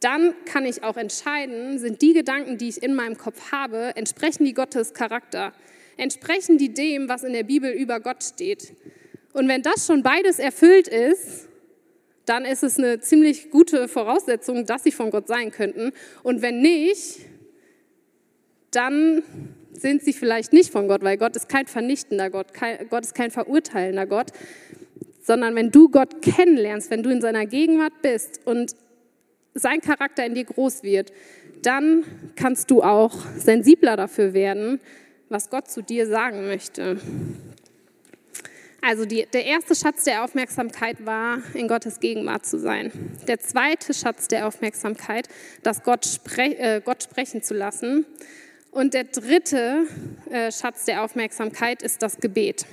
dann 0.00 0.34
kann 0.44 0.66
ich 0.66 0.82
auch 0.82 0.96
entscheiden, 0.96 1.78
sind 1.78 2.02
die 2.02 2.12
Gedanken, 2.12 2.58
die 2.58 2.68
ich 2.68 2.82
in 2.82 2.94
meinem 2.94 3.16
Kopf 3.16 3.52
habe, 3.52 3.96
entsprechen 3.96 4.44
die 4.44 4.54
Gottes 4.54 4.92
Charakter 4.92 5.52
entsprechen 5.96 6.58
die 6.58 6.72
dem, 6.72 7.08
was 7.08 7.24
in 7.24 7.32
der 7.32 7.44
Bibel 7.44 7.70
über 7.70 8.00
Gott 8.00 8.22
steht. 8.22 8.74
Und 9.32 9.48
wenn 9.48 9.62
das 9.62 9.86
schon 9.86 10.02
beides 10.02 10.38
erfüllt 10.38 10.88
ist, 10.88 11.48
dann 12.26 12.44
ist 12.44 12.62
es 12.62 12.78
eine 12.78 13.00
ziemlich 13.00 13.50
gute 13.50 13.88
Voraussetzung, 13.88 14.64
dass 14.64 14.84
sie 14.84 14.92
von 14.92 15.10
Gott 15.10 15.28
sein 15.28 15.50
könnten. 15.50 15.92
Und 16.22 16.40
wenn 16.40 16.60
nicht, 16.60 17.20
dann 18.70 19.22
sind 19.72 20.02
sie 20.02 20.12
vielleicht 20.12 20.52
nicht 20.52 20.70
von 20.70 20.88
Gott, 20.88 21.02
weil 21.02 21.18
Gott 21.18 21.36
ist 21.36 21.48
kein 21.48 21.66
vernichtender 21.66 22.30
Gott, 22.30 22.54
kein, 22.54 22.88
Gott 22.88 23.04
ist 23.04 23.14
kein 23.14 23.30
verurteilender 23.30 24.06
Gott, 24.06 24.30
sondern 25.20 25.54
wenn 25.54 25.70
du 25.70 25.88
Gott 25.88 26.22
kennenlernst, 26.22 26.90
wenn 26.90 27.02
du 27.02 27.10
in 27.10 27.20
seiner 27.20 27.46
Gegenwart 27.46 28.00
bist 28.02 28.40
und 28.44 28.74
sein 29.54 29.80
Charakter 29.80 30.26
in 30.26 30.34
dir 30.34 30.44
groß 30.44 30.82
wird, 30.82 31.12
dann 31.62 32.04
kannst 32.36 32.70
du 32.70 32.82
auch 32.82 33.14
sensibler 33.36 33.96
dafür 33.96 34.34
werden, 34.34 34.80
was 35.28 35.50
Gott 35.50 35.70
zu 35.70 35.82
dir 35.82 36.06
sagen 36.06 36.46
möchte. 36.46 36.98
Also 38.86 39.06
die, 39.06 39.26
der 39.32 39.46
erste 39.46 39.74
Schatz 39.74 40.04
der 40.04 40.24
Aufmerksamkeit 40.24 41.06
war, 41.06 41.38
in 41.54 41.68
Gottes 41.68 42.00
Gegenwart 42.00 42.44
zu 42.44 42.58
sein. 42.58 42.92
Der 43.26 43.40
zweite 43.40 43.94
Schatz 43.94 44.28
der 44.28 44.46
Aufmerksamkeit, 44.46 45.28
das 45.62 45.82
Gott, 45.82 46.04
spre 46.04 46.58
äh, 46.58 46.82
Gott 46.84 47.02
sprechen 47.02 47.42
zu 47.42 47.54
lassen. 47.54 48.04
Und 48.70 48.92
der 48.92 49.04
dritte 49.04 49.86
äh, 50.30 50.52
Schatz 50.52 50.84
der 50.84 51.02
Aufmerksamkeit 51.02 51.82
ist 51.82 52.02
das 52.02 52.18
Gebet. 52.18 52.66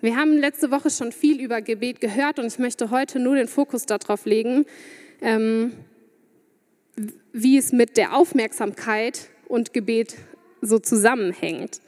Wir 0.00 0.16
haben 0.16 0.38
letzte 0.38 0.70
Woche 0.70 0.88
schon 0.88 1.12
viel 1.12 1.38
über 1.38 1.60
Gebet 1.60 2.00
gehört 2.00 2.38
und 2.38 2.46
ich 2.46 2.58
möchte 2.58 2.90
heute 2.90 3.18
nur 3.18 3.36
den 3.36 3.48
Fokus 3.48 3.84
darauf 3.84 4.24
legen, 4.24 4.64
ähm, 5.24 5.72
wie 7.32 7.58
es 7.58 7.72
mit 7.72 7.96
der 7.96 8.14
Aufmerksamkeit 8.14 9.30
und 9.48 9.72
Gebet 9.72 10.14
so 10.60 10.78
zusammenhängt. 10.78 11.80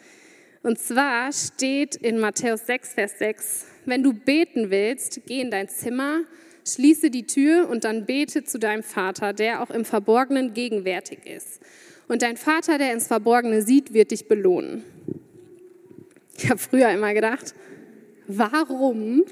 Und 0.63 0.81
zwar 0.81 1.33
steht 1.33 1.95
in 1.95 2.19
Matthäus 2.19 2.67
6, 2.67 2.95
Vers 2.95 3.19
6, 3.19 3.67
wenn 3.85 4.03
du 4.03 4.13
beten 4.13 4.71
willst, 4.71 5.21
geh 5.27 5.41
in 5.41 5.53
dein 5.53 5.69
Zimmer, 5.69 6.23
schließe 6.67 7.11
die 7.11 7.27
Tür 7.27 7.69
und 7.69 7.85
dann 7.85 8.07
bete 8.07 8.43
zu 8.43 8.59
deinem 8.59 8.83
Vater, 8.83 9.33
der 9.33 9.63
auch 9.63 9.71
im 9.71 9.85
Verborgenen 9.85 10.55
gegenwärtig 10.55 11.21
ist. 11.25 11.61
Und 12.09 12.23
dein 12.23 12.37
Vater, 12.37 12.79
der 12.79 12.93
ins 12.93 13.07
Verborgene 13.07 13.63
sieht, 13.63 13.93
wird 13.93 14.11
dich 14.11 14.27
belohnen. 14.27 14.83
Ich 16.37 16.51
habe 16.51 16.59
früher 16.59 16.91
immer 16.91 17.15
gedacht, 17.15 17.55
warum 18.27 19.25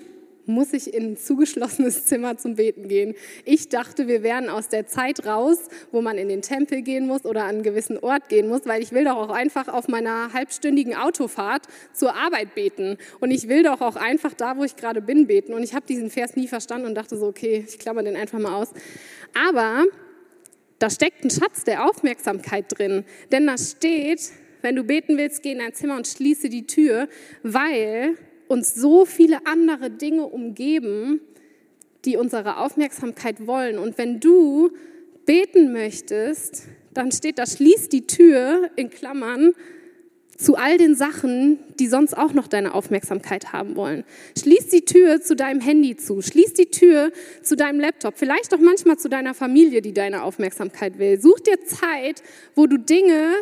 muss 0.46 0.72
ich 0.72 0.92
in 0.92 1.12
ein 1.12 1.16
zugeschlossenes 1.16 2.06
Zimmer 2.06 2.36
zum 2.36 2.56
Beten 2.56 2.88
gehen. 2.88 3.14
Ich 3.44 3.68
dachte, 3.68 4.08
wir 4.08 4.22
wären 4.22 4.48
aus 4.48 4.68
der 4.68 4.86
Zeit 4.86 5.26
raus, 5.26 5.58
wo 5.92 6.02
man 6.02 6.18
in 6.18 6.28
den 6.28 6.42
Tempel 6.42 6.82
gehen 6.82 7.06
muss 7.06 7.24
oder 7.24 7.44
an 7.44 7.56
einen 7.56 7.62
gewissen 7.62 7.98
Ort 7.98 8.28
gehen 8.28 8.48
muss, 8.48 8.66
weil 8.66 8.82
ich 8.82 8.92
will 8.92 9.04
doch 9.04 9.16
auch 9.16 9.30
einfach 9.30 9.68
auf 9.68 9.88
meiner 9.88 10.32
halbstündigen 10.32 10.94
Autofahrt 10.94 11.66
zur 11.92 12.14
Arbeit 12.14 12.54
beten. 12.54 12.98
Und 13.20 13.30
ich 13.30 13.48
will 13.48 13.62
doch 13.62 13.80
auch 13.80 13.96
einfach 13.96 14.34
da, 14.34 14.56
wo 14.56 14.64
ich 14.64 14.76
gerade 14.76 15.00
bin, 15.00 15.26
beten. 15.26 15.54
Und 15.54 15.62
ich 15.62 15.74
habe 15.74 15.86
diesen 15.86 16.10
Vers 16.10 16.36
nie 16.36 16.48
verstanden 16.48 16.86
und 16.86 16.94
dachte 16.94 17.16
so, 17.16 17.26
okay, 17.26 17.64
ich 17.66 17.78
klammer 17.78 18.02
den 18.02 18.16
einfach 18.16 18.38
mal 18.38 18.54
aus. 18.54 18.68
Aber 19.48 19.84
da 20.78 20.90
steckt 20.90 21.24
ein 21.24 21.30
Schatz 21.30 21.64
der 21.64 21.88
Aufmerksamkeit 21.88 22.66
drin. 22.68 23.04
Denn 23.32 23.46
da 23.46 23.56
steht, 23.56 24.30
wenn 24.62 24.76
du 24.76 24.84
beten 24.84 25.16
willst, 25.16 25.42
geh 25.42 25.52
in 25.52 25.58
dein 25.58 25.74
Zimmer 25.74 25.96
und 25.96 26.06
schließe 26.06 26.48
die 26.48 26.66
Tür, 26.66 27.08
weil 27.42 28.16
uns 28.48 28.74
so 28.74 29.04
viele 29.04 29.46
andere 29.46 29.90
Dinge 29.90 30.26
umgeben, 30.26 31.20
die 32.04 32.16
unsere 32.16 32.58
Aufmerksamkeit 32.58 33.46
wollen. 33.46 33.78
Und 33.78 33.98
wenn 33.98 34.20
du 34.20 34.70
beten 35.26 35.72
möchtest, 35.72 36.64
dann 36.92 37.12
steht 37.12 37.38
da, 37.38 37.46
schließ 37.46 37.88
die 37.88 38.06
Tür 38.06 38.70
in 38.76 38.90
Klammern 38.90 39.52
zu 40.36 40.56
all 40.56 40.78
den 40.78 40.94
Sachen, 40.94 41.58
die 41.78 41.86
sonst 41.86 42.16
auch 42.16 42.32
noch 42.32 42.48
deine 42.48 42.74
Aufmerksamkeit 42.74 43.52
haben 43.52 43.76
wollen. 43.76 44.04
Schließ 44.38 44.68
die 44.68 44.84
Tür 44.84 45.20
zu 45.20 45.36
deinem 45.36 45.60
Handy 45.60 45.96
zu, 45.96 46.22
schließ 46.22 46.54
die 46.54 46.70
Tür 46.70 47.12
zu 47.42 47.56
deinem 47.56 47.80
Laptop, 47.80 48.14
vielleicht 48.16 48.52
auch 48.54 48.58
manchmal 48.58 48.98
zu 48.98 49.08
deiner 49.08 49.34
Familie, 49.34 49.80
die 49.80 49.92
deine 49.92 50.24
Aufmerksamkeit 50.24 50.98
will. 50.98 51.20
Such 51.20 51.40
dir 51.40 51.60
Zeit, 51.64 52.22
wo 52.54 52.66
du 52.66 52.78
Dinge 52.78 53.32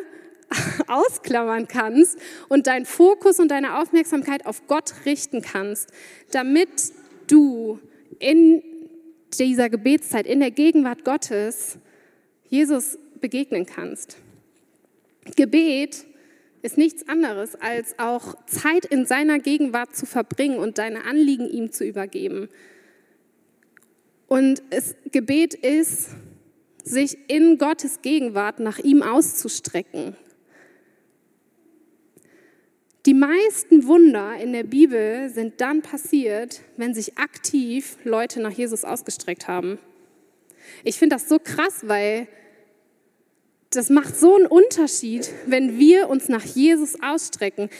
ausklammern 0.88 1.68
kannst 1.68 2.18
und 2.48 2.66
deinen 2.66 2.86
Fokus 2.86 3.38
und 3.38 3.48
deine 3.48 3.78
Aufmerksamkeit 3.78 4.46
auf 4.46 4.66
Gott 4.66 4.92
richten 5.06 5.42
kannst, 5.42 5.90
damit 6.30 6.92
du 7.26 7.78
in 8.18 8.62
dieser 9.38 9.70
Gebetszeit, 9.70 10.26
in 10.26 10.40
der 10.40 10.50
Gegenwart 10.50 11.04
Gottes, 11.04 11.78
Jesus 12.48 12.98
begegnen 13.20 13.66
kannst. 13.66 14.16
Gebet 15.36 16.04
ist 16.62 16.78
nichts 16.78 17.08
anderes, 17.08 17.56
als 17.56 17.98
auch 17.98 18.34
Zeit 18.46 18.84
in 18.84 19.06
seiner 19.06 19.38
Gegenwart 19.38 19.96
zu 19.96 20.06
verbringen 20.06 20.58
und 20.58 20.78
deine 20.78 21.04
Anliegen 21.04 21.48
ihm 21.48 21.72
zu 21.72 21.84
übergeben. 21.84 22.48
Und 24.28 24.62
es, 24.70 24.94
Gebet 25.10 25.54
ist, 25.54 26.10
sich 26.84 27.18
in 27.28 27.58
Gottes 27.58 28.02
Gegenwart 28.02 28.60
nach 28.60 28.78
ihm 28.78 29.02
auszustrecken, 29.02 30.16
die 33.04 33.14
meisten 33.14 33.86
Wunder 33.86 34.36
in 34.36 34.52
der 34.52 34.62
Bibel 34.62 35.28
sind 35.28 35.60
dann 35.60 35.82
passiert, 35.82 36.60
wenn 36.76 36.94
sich 36.94 37.18
aktiv 37.18 37.96
Leute 38.04 38.40
nach 38.40 38.52
Jesus 38.52 38.84
ausgestreckt 38.84 39.48
haben. 39.48 39.78
Ich 40.84 40.98
finde 40.98 41.16
das 41.16 41.28
so 41.28 41.38
krass, 41.38 41.80
weil 41.82 42.28
das 43.70 43.90
macht 43.90 44.16
so 44.16 44.36
einen 44.36 44.46
Unterschied, 44.46 45.30
wenn 45.46 45.78
wir 45.78 46.08
uns 46.10 46.28
nach 46.28 46.44
Jesus 46.44 46.96
ausstrecken. 47.02 47.70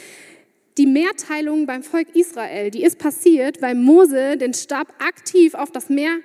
Die 0.79 0.87
Mehrteilung 0.87 1.67
beim 1.67 1.83
Volk 1.83 2.17
Israel, 2.17 2.71
die 2.71 2.83
ist 2.83 2.99
passiert, 2.99 3.61
weil 3.63 3.75
Mose 3.75 4.37
den 4.37 4.55
Stab 4.55 4.93
aktiv 4.99 5.55
auf 5.55 5.71
das 5.71 5.89
Meer 5.89 6.19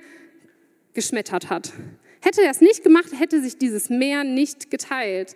geschmettert 0.93 1.49
hat. 1.49 1.73
Hätte 2.21 2.41
er 2.41 2.51
es 2.51 2.61
nicht 2.61 2.83
gemacht, 2.83 3.09
hätte 3.17 3.41
sich 3.41 3.57
dieses 3.57 3.89
Meer 3.89 4.23
nicht 4.23 4.71
geteilt. 4.71 5.35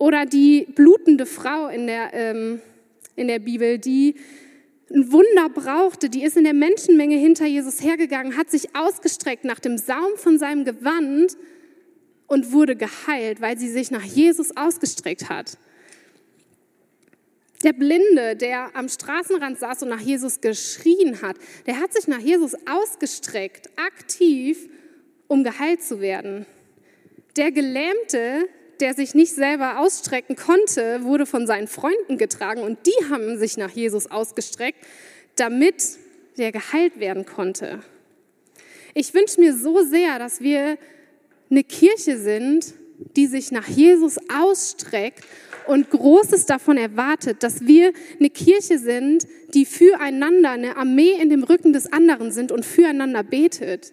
Oder 0.00 0.24
die 0.24 0.66
blutende 0.74 1.26
Frau 1.26 1.68
in 1.68 1.86
der, 1.86 2.14
ähm, 2.14 2.62
in 3.16 3.28
der 3.28 3.38
Bibel, 3.38 3.76
die 3.76 4.14
ein 4.90 5.12
Wunder 5.12 5.50
brauchte, 5.50 6.08
die 6.08 6.24
ist 6.24 6.38
in 6.38 6.44
der 6.44 6.54
Menschenmenge 6.54 7.16
hinter 7.16 7.44
Jesus 7.44 7.82
hergegangen, 7.82 8.34
hat 8.34 8.50
sich 8.50 8.74
ausgestreckt 8.74 9.44
nach 9.44 9.60
dem 9.60 9.76
Saum 9.76 10.16
von 10.16 10.38
seinem 10.38 10.64
Gewand 10.64 11.36
und 12.26 12.50
wurde 12.50 12.76
geheilt, 12.76 13.42
weil 13.42 13.58
sie 13.58 13.68
sich 13.68 13.90
nach 13.90 14.02
Jesus 14.02 14.56
ausgestreckt 14.56 15.28
hat. 15.28 15.58
Der 17.62 17.74
Blinde, 17.74 18.36
der 18.36 18.74
am 18.74 18.88
Straßenrand 18.88 19.58
saß 19.58 19.82
und 19.82 19.90
nach 19.90 20.00
Jesus 20.00 20.40
geschrien 20.40 21.20
hat, 21.20 21.36
der 21.66 21.78
hat 21.78 21.92
sich 21.92 22.08
nach 22.08 22.20
Jesus 22.20 22.54
ausgestreckt, 22.66 23.68
aktiv, 23.76 24.66
um 25.28 25.44
geheilt 25.44 25.82
zu 25.82 26.00
werden. 26.00 26.46
Der 27.36 27.52
Gelähmte, 27.52 28.48
der 28.80 28.94
sich 28.94 29.14
nicht 29.14 29.34
selber 29.34 29.78
ausstrecken 29.78 30.36
konnte, 30.36 31.04
wurde 31.04 31.26
von 31.26 31.46
seinen 31.46 31.68
Freunden 31.68 32.18
getragen 32.18 32.62
und 32.62 32.78
die 32.86 33.10
haben 33.10 33.38
sich 33.38 33.56
nach 33.56 33.70
Jesus 33.70 34.10
ausgestreckt, 34.10 34.78
damit 35.36 35.98
der 36.38 36.52
geheilt 36.52 36.98
werden 36.98 37.26
konnte. 37.26 37.80
Ich 38.94 39.14
wünsche 39.14 39.40
mir 39.40 39.56
so 39.56 39.82
sehr, 39.82 40.18
dass 40.18 40.40
wir 40.40 40.78
eine 41.50 41.64
Kirche 41.64 42.18
sind, 42.18 42.74
die 43.16 43.26
sich 43.26 43.50
nach 43.50 43.68
Jesus 43.68 44.18
ausstreckt 44.32 45.24
und 45.66 45.90
Großes 45.90 46.46
davon 46.46 46.76
erwartet, 46.76 47.42
dass 47.42 47.66
wir 47.66 47.92
eine 48.18 48.30
Kirche 48.30 48.78
sind, 48.78 49.26
die 49.54 49.64
füreinander, 49.64 50.50
eine 50.50 50.76
Armee 50.76 51.12
in 51.20 51.30
dem 51.30 51.42
Rücken 51.42 51.72
des 51.72 51.92
anderen 51.92 52.32
sind 52.32 52.52
und 52.52 52.64
füreinander 52.64 53.22
betet 53.22 53.92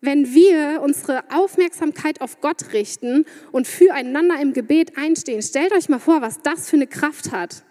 wenn 0.00 0.32
wir 0.32 0.80
unsere 0.82 1.24
Aufmerksamkeit 1.30 2.20
auf 2.20 2.40
Gott 2.40 2.72
richten 2.72 3.26
und 3.52 3.66
füreinander 3.66 4.40
im 4.40 4.52
Gebet 4.52 4.96
einstehen. 4.96 5.42
Stellt 5.42 5.72
euch 5.72 5.88
mal 5.88 5.98
vor, 5.98 6.22
was 6.22 6.40
das 6.42 6.70
für 6.70 6.76
eine 6.76 6.86
Kraft 6.86 7.32
hat. 7.32 7.64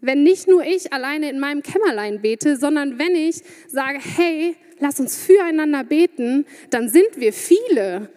Wenn 0.00 0.22
nicht 0.22 0.48
nur 0.48 0.64
ich 0.64 0.92
alleine 0.92 1.30
in 1.30 1.38
meinem 1.38 1.62
Kämmerlein 1.62 2.20
bete, 2.20 2.56
sondern 2.56 2.98
wenn 2.98 3.14
ich 3.14 3.42
sage, 3.68 3.98
hey, 4.00 4.56
lass 4.78 5.00
uns 5.00 5.16
füreinander 5.16 5.84
beten, 5.84 6.46
dann 6.70 6.88
sind 6.88 7.16
wir 7.16 7.32
viele. 7.32 8.10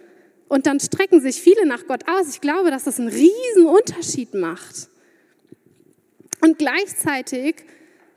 Und 0.49 0.65
dann 0.65 0.79
strecken 0.79 1.21
sich 1.21 1.41
viele 1.41 1.65
nach 1.65 1.87
Gott 1.87 2.03
aus. 2.07 2.29
Ich 2.29 2.41
glaube, 2.41 2.71
dass 2.71 2.85
das 2.85 2.99
einen 2.99 3.09
riesen 3.09 3.65
Unterschied 3.65 4.33
macht. 4.33 4.89
Und 6.41 6.57
gleichzeitig 6.57 7.55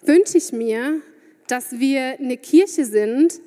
wünsche 0.03 0.39
ich 0.39 0.53
mir, 0.53 1.03
dass 1.47 1.79
wir 1.79 2.19
eine 2.19 2.37
Kirche 2.37 2.85
sind, 2.85 3.41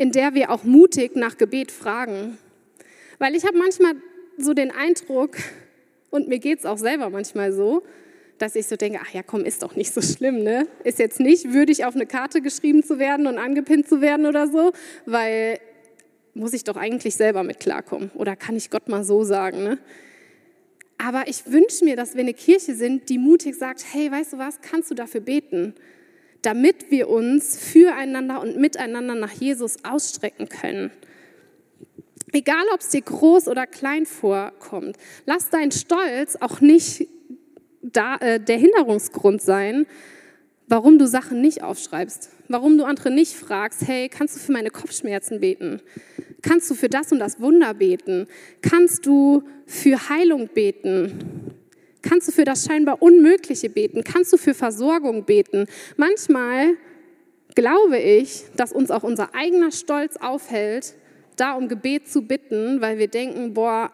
in 0.00 0.12
der 0.12 0.32
wir 0.32 0.50
auch 0.50 0.64
mutig 0.64 1.14
nach 1.14 1.36
Gebet 1.36 1.70
fragen. 1.70 2.38
Weil 3.18 3.34
ich 3.34 3.44
habe 3.44 3.58
manchmal 3.58 3.92
so 4.38 4.54
den 4.54 4.70
Eindruck, 4.70 5.36
und 6.08 6.26
mir 6.26 6.38
geht 6.38 6.60
es 6.60 6.64
auch 6.64 6.78
selber 6.78 7.10
manchmal 7.10 7.52
so, 7.52 7.82
dass 8.38 8.56
ich 8.56 8.66
so 8.66 8.76
denke, 8.76 8.98
ach 9.02 9.12
ja, 9.12 9.22
komm, 9.22 9.44
ist 9.44 9.62
doch 9.62 9.76
nicht 9.76 9.92
so 9.92 10.00
schlimm, 10.00 10.42
ne? 10.42 10.66
Ist 10.84 11.00
jetzt 11.00 11.20
nicht 11.20 11.52
würdig, 11.52 11.84
auf 11.84 11.94
eine 11.94 12.06
Karte 12.06 12.40
geschrieben 12.40 12.82
zu 12.82 12.98
werden 12.98 13.26
und 13.26 13.36
angepinnt 13.36 13.90
zu 13.90 14.00
werden 14.00 14.24
oder 14.24 14.48
so, 14.48 14.72
weil 15.04 15.60
muss 16.32 16.54
ich 16.54 16.64
doch 16.64 16.76
eigentlich 16.76 17.14
selber 17.14 17.42
mit 17.42 17.60
klarkommen. 17.60 18.10
Oder 18.14 18.36
kann 18.36 18.56
ich 18.56 18.70
Gott 18.70 18.88
mal 18.88 19.04
so 19.04 19.22
sagen, 19.22 19.62
ne? 19.62 19.78
Aber 20.96 21.28
ich 21.28 21.44
wünsche 21.44 21.84
mir, 21.84 21.96
dass 21.96 22.14
wir 22.14 22.22
eine 22.22 22.32
Kirche 22.32 22.74
sind, 22.74 23.10
die 23.10 23.18
mutig 23.18 23.54
sagt, 23.54 23.84
hey, 23.92 24.10
weißt 24.10 24.32
du 24.32 24.38
was, 24.38 24.62
kannst 24.62 24.90
du 24.90 24.94
dafür 24.94 25.20
beten? 25.20 25.74
Damit 26.42 26.90
wir 26.90 27.08
uns 27.08 27.56
füreinander 27.58 28.40
und 28.40 28.58
miteinander 28.58 29.14
nach 29.14 29.32
Jesus 29.32 29.84
ausstrecken 29.84 30.48
können. 30.48 30.90
Egal, 32.32 32.64
ob 32.72 32.80
es 32.80 32.90
dir 32.90 33.02
groß 33.02 33.48
oder 33.48 33.66
klein 33.66 34.06
vorkommt, 34.06 34.96
lass 35.26 35.50
dein 35.50 35.72
Stolz 35.72 36.36
auch 36.40 36.60
nicht 36.60 37.08
da, 37.82 38.16
äh, 38.16 38.38
der 38.38 38.56
Hinderungsgrund 38.56 39.42
sein, 39.42 39.86
warum 40.68 40.98
du 40.98 41.06
Sachen 41.06 41.40
nicht 41.40 41.62
aufschreibst, 41.62 42.30
warum 42.48 42.78
du 42.78 42.84
andere 42.84 43.10
nicht 43.10 43.34
fragst, 43.34 43.86
hey, 43.86 44.08
kannst 44.08 44.36
du 44.36 44.40
für 44.40 44.52
meine 44.52 44.70
Kopfschmerzen 44.70 45.40
beten? 45.40 45.80
Kannst 46.42 46.70
du 46.70 46.74
für 46.74 46.88
das 46.88 47.10
und 47.12 47.18
das 47.18 47.40
Wunder 47.40 47.74
beten? 47.74 48.26
Kannst 48.62 49.04
du 49.06 49.42
für 49.66 50.08
Heilung 50.08 50.48
beten? 50.48 51.59
Kannst 52.02 52.28
du 52.28 52.32
für 52.32 52.44
das 52.44 52.64
scheinbar 52.64 53.02
Unmögliche 53.02 53.68
beten? 53.68 54.04
Kannst 54.04 54.32
du 54.32 54.36
für 54.36 54.54
Versorgung 54.54 55.24
beten? 55.24 55.66
Manchmal 55.96 56.76
glaube 57.54 57.98
ich, 57.98 58.44
dass 58.56 58.72
uns 58.72 58.90
auch 58.90 59.02
unser 59.02 59.34
eigener 59.34 59.72
Stolz 59.72 60.16
aufhält, 60.16 60.94
da 61.36 61.54
um 61.54 61.68
Gebet 61.68 62.08
zu 62.08 62.22
bitten, 62.22 62.80
weil 62.80 62.98
wir 62.98 63.08
denken, 63.08 63.54
boah, 63.54 63.90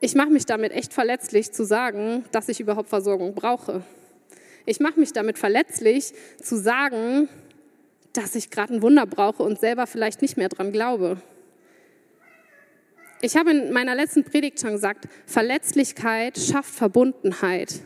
ich 0.00 0.14
mache 0.14 0.30
mich 0.30 0.46
damit 0.46 0.72
echt 0.72 0.92
verletzlich 0.92 1.52
zu 1.52 1.64
sagen, 1.64 2.24
dass 2.32 2.48
ich 2.48 2.60
überhaupt 2.60 2.88
Versorgung 2.88 3.34
brauche. 3.34 3.82
Ich 4.66 4.80
mache 4.80 5.00
mich 5.00 5.12
damit 5.12 5.38
verletzlich 5.38 6.12
zu 6.42 6.56
sagen, 6.56 7.28
dass 8.12 8.34
ich 8.34 8.50
gerade 8.50 8.74
ein 8.74 8.82
Wunder 8.82 9.06
brauche 9.06 9.42
und 9.42 9.60
selber 9.60 9.86
vielleicht 9.86 10.22
nicht 10.22 10.36
mehr 10.36 10.48
dran 10.48 10.72
glaube. 10.72 11.18
Ich 13.22 13.36
habe 13.36 13.50
in 13.50 13.72
meiner 13.72 13.94
letzten 13.94 14.24
Predigt 14.24 14.60
schon 14.60 14.72
gesagt, 14.72 15.08
Verletzlichkeit 15.26 16.38
schafft 16.38 16.74
Verbundenheit. 16.74 17.80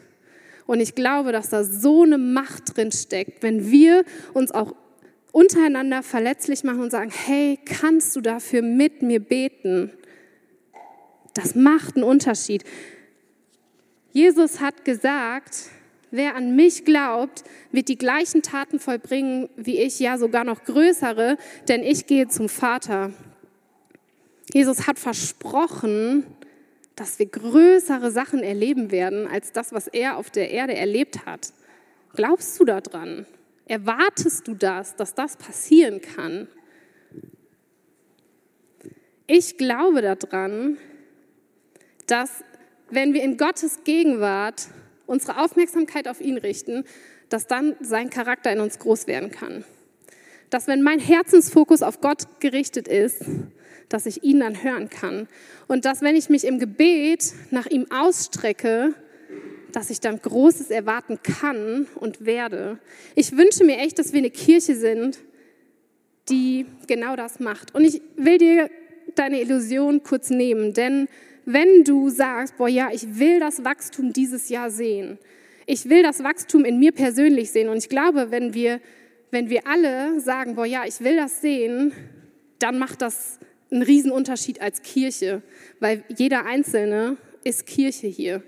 Und 0.66 0.80
ich 0.80 0.94
glaube, 0.94 1.32
dass 1.32 1.50
da 1.50 1.64
so 1.64 2.02
eine 2.02 2.18
Macht 2.18 2.76
drin 2.76 2.92
steckt, 2.92 3.42
wenn 3.42 3.70
wir 3.70 4.04
uns 4.34 4.50
auch 4.50 4.74
untereinander 5.32 6.02
verletzlich 6.02 6.64
machen 6.64 6.80
und 6.80 6.90
sagen, 6.90 7.10
hey, 7.12 7.58
kannst 7.64 8.16
du 8.16 8.20
dafür 8.20 8.62
mit 8.62 9.02
mir 9.02 9.20
beten? 9.20 9.92
Das 11.34 11.54
macht 11.54 11.96
einen 11.96 12.04
Unterschied. 12.04 12.64
Jesus 14.12 14.60
hat 14.60 14.84
gesagt, 14.84 15.66
wer 16.10 16.34
an 16.34 16.56
mich 16.56 16.84
glaubt, 16.84 17.44
wird 17.70 17.88
die 17.88 17.98
gleichen 17.98 18.42
Taten 18.42 18.80
vollbringen 18.80 19.48
wie 19.56 19.78
ich, 19.78 20.00
ja 20.00 20.18
sogar 20.18 20.42
noch 20.42 20.64
größere, 20.64 21.36
denn 21.68 21.84
ich 21.84 22.06
gehe 22.06 22.26
zum 22.26 22.48
Vater. 22.48 23.12
Jesus 24.52 24.86
hat 24.86 24.98
versprochen, 24.98 26.26
dass 26.96 27.18
wir 27.18 27.26
größere 27.26 28.10
Sachen 28.10 28.42
erleben 28.42 28.90
werden 28.90 29.26
als 29.26 29.52
das, 29.52 29.72
was 29.72 29.86
er 29.86 30.16
auf 30.16 30.30
der 30.30 30.50
Erde 30.50 30.74
erlebt 30.74 31.24
hat. 31.24 31.52
Glaubst 32.14 32.58
du 32.58 32.64
daran? 32.64 33.26
Erwartest 33.66 34.48
du 34.48 34.54
das, 34.54 34.96
dass 34.96 35.14
das 35.14 35.36
passieren 35.36 36.00
kann? 36.00 36.48
Ich 39.26 39.56
glaube 39.56 40.02
daran, 40.02 40.76
dass 42.06 42.42
wenn 42.90 43.14
wir 43.14 43.22
in 43.22 43.36
Gottes 43.36 43.84
Gegenwart 43.84 44.66
unsere 45.06 45.40
Aufmerksamkeit 45.40 46.08
auf 46.08 46.20
ihn 46.20 46.36
richten, 46.36 46.84
dass 47.28 47.46
dann 47.46 47.76
sein 47.80 48.10
Charakter 48.10 48.52
in 48.52 48.60
uns 48.60 48.78
groß 48.80 49.06
werden 49.06 49.30
kann. 49.30 49.64
Dass 50.50 50.66
wenn 50.66 50.82
mein 50.82 50.98
Herzensfokus 50.98 51.82
auf 51.82 52.00
Gott 52.00 52.40
gerichtet 52.40 52.88
ist, 52.88 53.22
dass 53.90 54.06
ich 54.06 54.22
ihn 54.22 54.40
dann 54.40 54.62
hören 54.62 54.88
kann. 54.88 55.28
Und 55.68 55.84
dass, 55.84 56.00
wenn 56.00 56.16
ich 56.16 56.30
mich 56.30 56.44
im 56.44 56.58
Gebet 56.58 57.34
nach 57.50 57.66
ihm 57.66 57.86
ausstrecke, 57.90 58.94
dass 59.72 59.90
ich 59.90 60.00
dann 60.00 60.20
Großes 60.20 60.70
erwarten 60.70 61.18
kann 61.22 61.86
und 61.96 62.24
werde. 62.24 62.78
Ich 63.14 63.36
wünsche 63.36 63.64
mir 63.64 63.78
echt, 63.78 63.98
dass 63.98 64.12
wir 64.12 64.18
eine 64.18 64.30
Kirche 64.30 64.74
sind, 64.74 65.18
die 66.28 66.66
genau 66.86 67.16
das 67.16 67.40
macht. 67.40 67.74
Und 67.74 67.84
ich 67.84 68.00
will 68.16 68.38
dir 68.38 68.70
deine 69.14 69.40
Illusion 69.40 70.02
kurz 70.02 70.30
nehmen, 70.30 70.72
denn 70.72 71.08
wenn 71.44 71.84
du 71.84 72.10
sagst, 72.10 72.56
boah 72.56 72.68
ja, 72.68 72.90
ich 72.92 73.18
will 73.18 73.40
das 73.40 73.64
Wachstum 73.64 74.12
dieses 74.12 74.48
Jahr 74.48 74.70
sehen, 74.70 75.18
ich 75.66 75.88
will 75.88 76.02
das 76.02 76.22
Wachstum 76.22 76.64
in 76.64 76.78
mir 76.78 76.92
persönlich 76.92 77.50
sehen 77.50 77.68
und 77.68 77.78
ich 77.78 77.88
glaube, 77.88 78.30
wenn 78.30 78.54
wir, 78.54 78.80
wenn 79.30 79.50
wir 79.50 79.66
alle 79.66 80.20
sagen, 80.20 80.54
boah 80.54 80.66
ja, 80.66 80.84
ich 80.86 81.00
will 81.00 81.16
das 81.16 81.40
sehen, 81.40 81.92
dann 82.58 82.78
macht 82.78 83.02
das 83.02 83.40
ein 83.70 83.82
Riesenunterschied 83.82 84.60
als 84.60 84.82
Kirche, 84.82 85.42
weil 85.78 86.04
jeder 86.08 86.46
Einzelne 86.46 87.16
ist 87.44 87.66
Kirche 87.66 88.06
hier. 88.06 88.42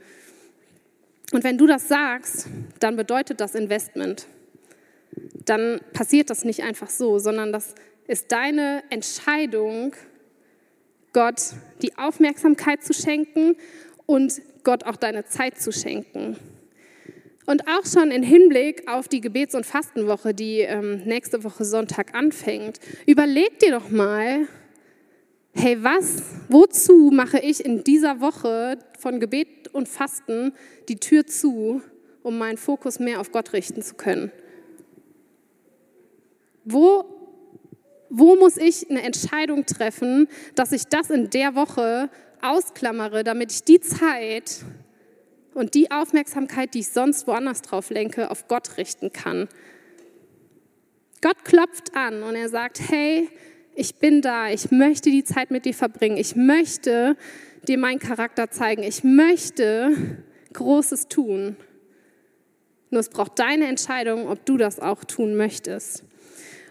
Und 1.33 1.45
wenn 1.45 1.59
du 1.59 1.67
das 1.67 1.89
sagst, 1.89 2.47
dann 2.81 2.97
bedeutet 2.97 3.41
das 3.41 3.55
Investment. 3.55 4.27
Dann 5.47 5.81
passiert 5.93 6.31
das 6.31 6.45
nicht 6.45 6.63
einfach 6.63 6.91
so, 6.91 7.19
sondern 7.19 7.53
das 7.53 7.75
ist 8.07 8.33
deine 8.33 8.83
Entscheidung, 8.91 9.95
Gott 11.13 11.55
die 11.83 11.97
Aufmerksamkeit 11.97 12.83
zu 12.83 12.93
schenken 12.93 13.57
und 14.07 14.41
Gott 14.65 14.85
auch 14.85 14.97
deine 14.97 15.25
Zeit 15.25 15.59
zu 15.59 15.73
schenken. 15.73 16.37
Und 17.45 17.67
auch 17.67 17.85
schon 17.85 18.11
im 18.11 18.23
Hinblick 18.23 18.89
auf 18.89 19.09
die 19.09 19.21
Gebets- 19.21 19.55
und 19.55 19.67
Fastenwoche, 19.67 20.33
die 20.33 20.61
ähm, 20.61 21.03
nächste 21.05 21.43
Woche 21.45 21.65
Sonntag 21.65 22.15
anfängt, 22.15 22.79
überleg 23.07 23.59
dir 23.59 23.73
doch 23.73 23.91
mal, 23.91 24.47
hey, 25.55 25.83
was, 25.83 26.23
wozu 26.49 27.11
mache 27.13 27.39
ich 27.39 27.65
in 27.65 27.85
dieser 27.85 28.21
Woche 28.21 28.79
von 28.99 29.21
Gebet 29.21 29.69
und 29.73 29.89
Fasten 29.89 30.53
die 30.89 30.97
Tür 30.97 31.27
zu 31.27 31.83
um 32.23 32.39
meinen 32.39 32.57
Fokus 32.57 32.99
mehr 32.99 33.21
auf 33.21 33.33
Gott 33.33 33.53
richten 33.53 33.83
zu 33.83 33.95
können? 33.95 34.31
Wo, 36.65 37.05
wo 38.09 38.37
muss 38.37 38.57
ich 38.57 38.89
eine 38.89 39.03
Entscheidung 39.03 39.67
treffen, 39.67 40.29
dass 40.55 40.73
ich 40.73 40.85
das 40.85 41.11
in 41.11 41.31
der 41.31 41.55
Woche 41.55 42.09
ausklammere, 42.41 43.25
damit 43.25 43.53
ich 43.53 43.65
die 43.65 43.81
Zeit 43.81 44.65
und 45.55 45.75
die 45.75 45.91
Aufmerksamkeit, 45.91 46.75
die 46.75 46.81
ich 46.81 46.89
sonst 46.89 47.27
woanders 47.27 47.63
drauf 47.63 47.91
lenke, 47.91 48.31
auf 48.31 48.47
Gott 48.47 48.77
richten 48.77 49.13
kann? 49.13 49.49
Gott 51.21 51.45
klopft 51.45 51.95
an 51.95 52.23
und 52.23 52.35
er 52.35 52.49
sagt, 52.49 52.81
hey, 52.89 53.29
ich 53.75 53.97
bin 53.97 54.21
da, 54.23 54.51
ich 54.51 54.71
möchte 54.71 55.11
die 55.11 55.25
Zeit 55.25 55.51
mit 55.51 55.65
dir 55.65 55.75
verbringen, 55.75 56.17
ich 56.17 56.37
möchte 56.37 57.17
dir 57.67 57.79
meinen 57.79 57.99
Charakter 57.99 58.51
zeigen, 58.51 58.83
ich 58.83 59.05
möchte 59.05 59.97
Großes 60.53 61.09
tun. 61.09 61.57
Nur 62.91 63.01
es 63.01 63.09
braucht 63.09 63.39
deine 63.39 63.69
Entscheidung, 63.69 64.29
ob 64.29 64.45
du 64.45 64.59
das 64.59 64.79
auch 64.79 65.05
tun 65.05 65.35
möchtest. 65.35 66.05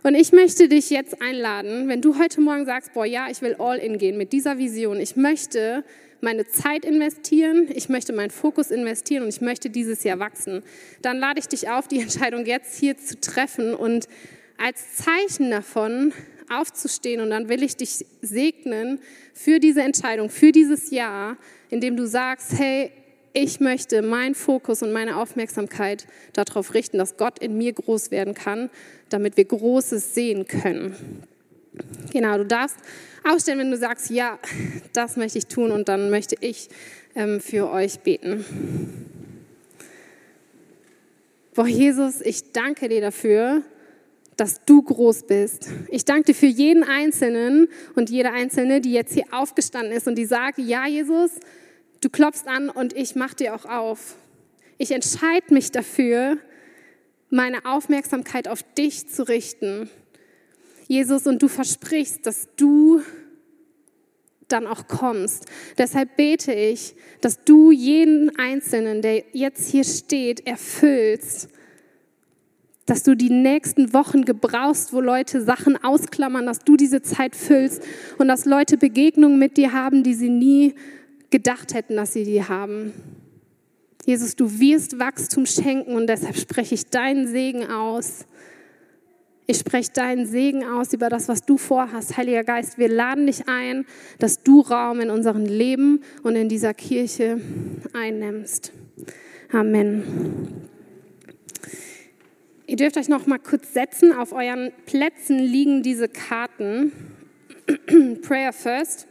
Und 0.03 0.15
ich 0.15 0.31
möchte 0.31 0.67
dich 0.67 0.89
jetzt 0.89 1.21
einladen, 1.21 1.87
wenn 1.87 2.01
du 2.01 2.17
heute 2.17 2.41
Morgen 2.41 2.65
sagst, 2.65 2.93
boah, 2.93 3.05
ja, 3.05 3.27
ich 3.29 3.41
will 3.41 3.55
all 3.59 3.77
in 3.77 3.97
gehen 3.97 4.17
mit 4.17 4.33
dieser 4.33 4.57
Vision. 4.57 4.99
Ich 4.99 5.15
möchte 5.15 5.83
meine 6.21 6.45
Zeit 6.47 6.85
investieren, 6.85 7.67
ich 7.73 7.89
möchte 7.89 8.13
meinen 8.13 8.29
Fokus 8.29 8.69
investieren 8.69 9.23
und 9.23 9.29
ich 9.29 9.41
möchte 9.41 9.69
dieses 9.69 10.03
Jahr 10.03 10.19
wachsen. 10.19 10.63
Dann 11.01 11.17
lade 11.17 11.39
ich 11.39 11.47
dich 11.47 11.69
auf, 11.69 11.87
die 11.87 11.99
Entscheidung 11.99 12.45
jetzt 12.45 12.79
hier 12.79 12.97
zu 12.97 13.19
treffen 13.19 13.73
und 13.73 14.07
als 14.57 14.95
Zeichen 14.95 15.49
davon 15.49 16.13
aufzustehen. 16.49 17.21
Und 17.21 17.30
dann 17.30 17.49
will 17.49 17.63
ich 17.63 17.75
dich 17.75 18.06
segnen 18.21 18.99
für 19.34 19.60
diese 19.60 19.82
Entscheidung, 19.82 20.30
für 20.30 20.51
dieses 20.51 20.91
Jahr, 20.91 21.38
indem 21.69 21.97
du 21.97 22.08
sagst, 22.08 22.54
hey, 22.58 22.91
ich 23.34 23.60
möchte 23.60 24.01
meinen 24.01 24.36
Fokus 24.36 24.84
und 24.84 24.91
meine 24.91 25.17
Aufmerksamkeit 25.17 26.06
darauf 26.34 26.73
richten, 26.73 26.97
dass 26.97 27.15
Gott 27.15 27.39
in 27.39 27.58
mir 27.58 27.73
groß 27.73 28.12
werden 28.12 28.34
kann, 28.34 28.69
damit 29.10 29.38
wir 29.38 29.45
Großes 29.45 30.13
sehen 30.13 30.47
können. 30.47 30.95
Genau, 32.12 32.38
du 32.38 32.45
darfst 32.45 32.77
ausstellen, 33.23 33.60
wenn 33.60 33.71
du 33.71 33.77
sagst, 33.77 34.10
ja, 34.10 34.38
das 34.93 35.15
möchte 35.15 35.38
ich 35.38 35.47
tun 35.47 35.71
und 35.71 35.88
dann 35.88 36.10
möchte 36.10 36.36
ich 36.41 36.67
ähm, 37.15 37.39
für 37.39 37.71
euch 37.71 37.99
beten. 37.99 38.45
Boah, 41.54 41.67
Jesus, 41.67 42.21
ich 42.21 42.51
danke 42.51 42.89
dir 42.89 43.01
dafür, 43.01 43.63
dass 44.41 44.65
du 44.65 44.82
groß 44.82 45.27
bist. 45.27 45.69
Ich 45.89 46.04
danke 46.04 46.25
dir 46.25 46.36
für 46.36 46.47
jeden 46.47 46.84
Einzelnen 46.84 47.67
und 47.95 48.10
jede 48.10 48.32
Einzelne, 48.32 48.82
die 48.82 48.91
jetzt 48.91 49.13
hier 49.13 49.25
aufgestanden 49.32 49.95
ist 49.95 50.08
und 50.08 50.15
die 50.15 50.25
sagt, 50.25 50.58
ja, 50.58 50.88
Jesus, 50.88 51.32
Du 52.01 52.10
klopfst 52.10 52.47
an 52.47 52.69
und 52.69 52.93
ich 52.97 53.15
mache 53.15 53.36
dir 53.36 53.56
auch 53.56 53.65
auf. 53.65 54.15
Ich 54.80 54.89
entscheide 54.89 55.54
mich 55.54 55.71
dafür, 55.71 56.38
meine 57.30 57.63
Aufmerksamkeit 57.65 58.47
auf 58.47 58.63
dich 58.73 59.08
zu 59.08 59.27
richten. 59.27 59.88
Jesus, 60.88 61.27
und 61.27 61.43
du 61.43 61.47
versprichst, 61.47 62.25
dass 62.25 62.49
du 62.58 63.01
dann 64.47 64.65
auch 64.65 64.88
kommst. 64.88 65.45
Deshalb 65.77 66.17
bete 66.17 66.54
ich, 66.54 66.95
dass 67.21 67.43
du 67.45 67.71
jeden 67.71 68.36
Einzelnen, 68.38 69.04
der 69.04 69.23
jetzt 69.32 69.69
hier 69.69 69.84
steht, 69.84 70.45
erfüllst. 70.45 71.49
Dass 72.91 73.04
du 73.04 73.15
die 73.15 73.30
nächsten 73.30 73.93
Wochen 73.93 74.25
gebrauchst, 74.25 74.91
wo 74.91 74.99
Leute 74.99 75.41
Sachen 75.41 75.82
ausklammern, 75.82 76.45
dass 76.45 76.60
du 76.60 76.75
diese 76.75 77.01
Zeit 77.01 77.38
füllst 77.38 77.82
und 78.17 78.27
dass 78.27 78.43
Leute 78.43 78.75
Begegnungen 78.75 79.39
mit 79.39 79.56
dir 79.56 79.71
haben, 79.71 80.04
die 80.04 80.13
sie 80.13 80.27
nie 80.27 80.75
gedacht 81.30 81.73
hätten, 81.73 81.95
dass 81.95 82.12
sie 82.12 82.25
die 82.25 82.43
haben. 82.43 82.91
Jesus, 84.06 84.36
du 84.36 84.60
wirst 84.60 84.99
Wachstum 84.99 85.45
schenken 85.45 85.95
und 85.95 86.08
deshalb 86.08 86.36
spreche 86.36 86.75
ich 86.75 86.88
deinen 86.88 87.30
Segen 87.30 87.65
aus. 87.71 88.25
Ich 89.47 89.60
spreche 89.60 89.93
deinen 89.93 90.25
Segen 90.25 90.65
aus 90.65 90.91
über 90.91 91.08
das, 91.08 91.30
was 91.30 91.45
du 91.45 91.58
vorhast. 91.58 92.17
Heiliger 92.17 92.43
Geist, 92.43 92.77
wir 92.77 92.89
laden 92.89 93.27
dich 93.27 93.47
ein, 93.47 93.86
dass 94.19 94.43
du 94.43 94.60
Raum 94.60 94.99
in 94.99 95.10
unserem 95.10 95.45
Leben 95.45 96.01
und 96.23 96.36
in 96.36 96.49
dieser 96.49 96.73
Kirche 96.73 97.39
einnimmst. 97.93 98.73
Amen. 99.49 100.69
Ihr 102.71 102.77
dürft 102.77 102.95
euch 102.95 103.10
noch 103.10 103.27
mal 103.27 103.38
kurz 103.38 103.73
setzen. 103.73 104.13
Auf 104.13 104.31
euren 104.31 104.71
Plätzen 104.86 105.38
liegen 105.38 105.84
diese 105.84 106.07
Karten. 106.07 106.93
Prayer 108.21 108.53
first. 108.53 109.07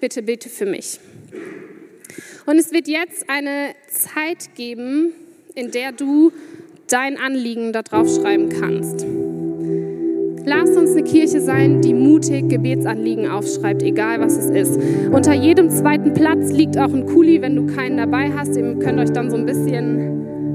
Bitte, 0.00 0.20
bitte 0.20 0.48
für 0.48 0.66
mich. 0.66 0.98
Und 2.44 2.58
es 2.58 2.72
wird 2.72 2.88
jetzt 2.88 3.30
eine 3.30 3.76
Zeit 3.86 4.56
geben, 4.56 5.12
in 5.54 5.70
der 5.70 5.92
du 5.92 6.32
dein 6.88 7.16
Anliegen 7.16 7.72
da 7.72 7.82
drauf 7.82 8.12
schreiben 8.12 8.48
kannst. 8.48 9.06
Lass 10.44 10.70
uns 10.70 10.90
eine 10.90 11.04
Kirche 11.04 11.40
sein, 11.40 11.82
die 11.82 11.94
mutig 11.94 12.48
Gebetsanliegen 12.48 13.30
aufschreibt, 13.30 13.84
egal 13.84 14.18
was 14.18 14.36
es 14.36 14.50
ist. 14.50 14.80
Unter 15.12 15.34
jedem 15.34 15.70
zweiten 15.70 16.14
Platz 16.14 16.50
liegt 16.50 16.76
auch 16.76 16.92
ein 16.92 17.06
Kuli, 17.06 17.40
wenn 17.40 17.54
du 17.54 17.72
keinen 17.76 17.96
dabei 17.96 18.32
hast. 18.32 18.56
Ihr 18.56 18.74
könnt 18.80 18.98
euch 18.98 19.12
dann 19.12 19.30
so 19.30 19.36
ein 19.36 19.46
bisschen 19.46 20.13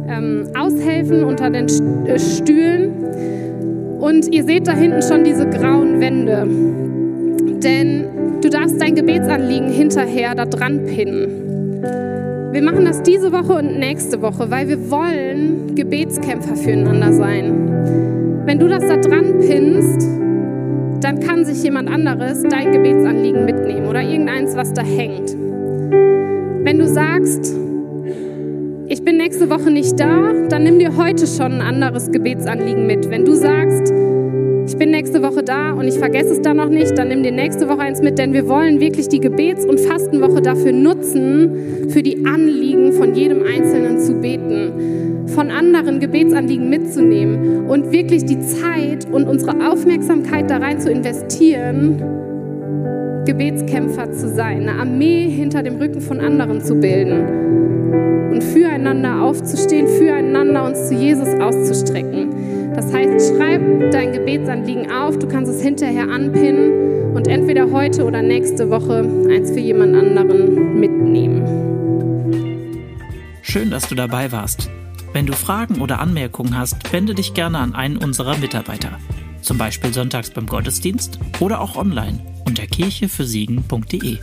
ähm, 0.09 0.47
aushelfen 0.57 1.23
unter 1.23 1.49
den 1.49 1.67
äh, 2.05 2.19
Stühlen. 2.19 2.91
Und 3.99 4.33
ihr 4.33 4.43
seht 4.43 4.67
da 4.67 4.73
hinten 4.73 5.01
schon 5.01 5.23
diese 5.23 5.47
grauen 5.49 5.99
Wände. 5.99 6.47
Denn 7.61 8.05
du 8.41 8.49
darfst 8.49 8.81
dein 8.81 8.95
Gebetsanliegen 8.95 9.69
hinterher 9.69 10.35
da 10.35 10.45
dran 10.45 10.85
pinnen. 10.85 11.83
Wir 12.51 12.63
machen 12.63 12.85
das 12.85 13.03
diese 13.03 13.31
Woche 13.31 13.53
und 13.59 13.77
nächste 13.77 14.21
Woche, 14.21 14.49
weil 14.49 14.67
wir 14.67 14.89
wollen 14.89 15.75
Gebetskämpfer 15.75 16.55
füreinander 16.55 17.13
sein. 17.13 18.43
Wenn 18.45 18.57
du 18.57 18.67
das 18.67 18.87
da 18.87 18.97
dran 18.97 19.37
pinnst, 19.39 20.07
dann 21.01 21.19
kann 21.19 21.45
sich 21.45 21.63
jemand 21.63 21.89
anderes 21.89 22.43
dein 22.43 22.71
Gebetsanliegen 22.71 23.45
mitnehmen 23.45 23.87
oder 23.87 24.01
irgendeins, 24.01 24.55
was 24.55 24.73
da 24.73 24.81
hängt. 24.81 25.35
Wenn 26.63 26.79
du 26.79 26.87
sagst, 26.87 27.55
ich 28.99 29.05
bin 29.05 29.15
nächste 29.15 29.49
Woche 29.49 29.71
nicht 29.71 29.97
da, 29.97 30.33
dann 30.49 30.63
nimm 30.63 30.77
dir 30.77 30.97
heute 30.97 31.25
schon 31.25 31.53
ein 31.53 31.61
anderes 31.61 32.11
Gebetsanliegen 32.11 32.85
mit. 32.85 33.09
Wenn 33.09 33.23
du 33.23 33.33
sagst, 33.33 33.93
ich 34.67 34.77
bin 34.77 34.91
nächste 34.91 35.23
Woche 35.23 35.41
da 35.41 35.71
und 35.71 35.87
ich 35.87 35.97
vergesse 35.97 36.33
es 36.33 36.41
dann 36.41 36.57
noch 36.57 36.67
nicht, 36.67 36.97
dann 36.97 37.07
nimm 37.07 37.23
dir 37.23 37.31
nächste 37.31 37.69
Woche 37.69 37.79
eins 37.79 38.01
mit, 38.01 38.19
denn 38.19 38.33
wir 38.33 38.49
wollen 38.49 38.81
wirklich 38.81 39.07
die 39.07 39.21
Gebets- 39.21 39.65
und 39.65 39.79
Fastenwoche 39.79 40.41
dafür 40.41 40.73
nutzen, 40.73 41.87
für 41.87 42.03
die 42.03 42.25
Anliegen 42.25 42.91
von 42.91 43.15
jedem 43.15 43.41
Einzelnen 43.43 43.99
zu 43.99 44.15
beten, 44.15 45.27
von 45.27 45.49
anderen 45.49 46.01
Gebetsanliegen 46.01 46.69
mitzunehmen 46.69 47.69
und 47.69 47.93
wirklich 47.93 48.25
die 48.25 48.41
Zeit 48.41 49.07
und 49.09 49.29
unsere 49.29 49.71
Aufmerksamkeit 49.71 50.51
da 50.51 50.57
rein 50.57 50.81
zu 50.81 50.91
investieren, 50.91 52.03
Gebetskämpfer 53.25 54.11
zu 54.11 54.27
sein, 54.27 54.67
eine 54.67 54.81
Armee 54.81 55.29
hinter 55.29 55.63
dem 55.63 55.77
Rücken 55.77 56.01
von 56.01 56.19
anderen 56.19 56.59
zu 56.59 56.75
bilden 56.75 57.38
und 58.29 58.43
füreinander 58.43 59.21
aufzustehen, 59.21 59.87
füreinander 59.87 60.65
uns 60.65 60.87
zu 60.87 60.93
Jesus 60.93 61.29
auszustrecken. 61.39 62.73
Das 62.75 62.93
heißt, 62.93 63.35
schreib 63.35 63.91
dein 63.91 64.13
Gebetsanliegen 64.13 64.91
auf, 64.91 65.17
du 65.17 65.27
kannst 65.27 65.51
es 65.51 65.61
hinterher 65.61 66.09
anpinnen 66.09 67.15
und 67.15 67.27
entweder 67.27 67.71
heute 67.71 68.05
oder 68.05 68.21
nächste 68.21 68.69
Woche 68.69 68.99
eins 69.29 69.51
für 69.51 69.59
jemand 69.59 69.95
anderen 69.95 70.79
mitnehmen. 70.79 71.43
Schön, 73.41 73.71
dass 73.71 73.89
du 73.89 73.95
dabei 73.95 74.31
warst. 74.31 74.69
Wenn 75.11 75.25
du 75.25 75.33
Fragen 75.33 75.81
oder 75.81 75.99
Anmerkungen 75.99 76.55
hast, 76.57 76.93
wende 76.93 77.15
dich 77.15 77.33
gerne 77.33 77.57
an 77.57 77.73
einen 77.73 77.97
unserer 77.97 78.37
Mitarbeiter. 78.37 78.91
Zum 79.41 79.57
Beispiel 79.57 79.93
sonntags 79.93 80.29
beim 80.29 80.45
Gottesdienst 80.45 81.19
oder 81.39 81.59
auch 81.61 81.75
online 81.75 82.19
unter 82.45 82.67
kirchefürsiegen.de. 82.67 84.17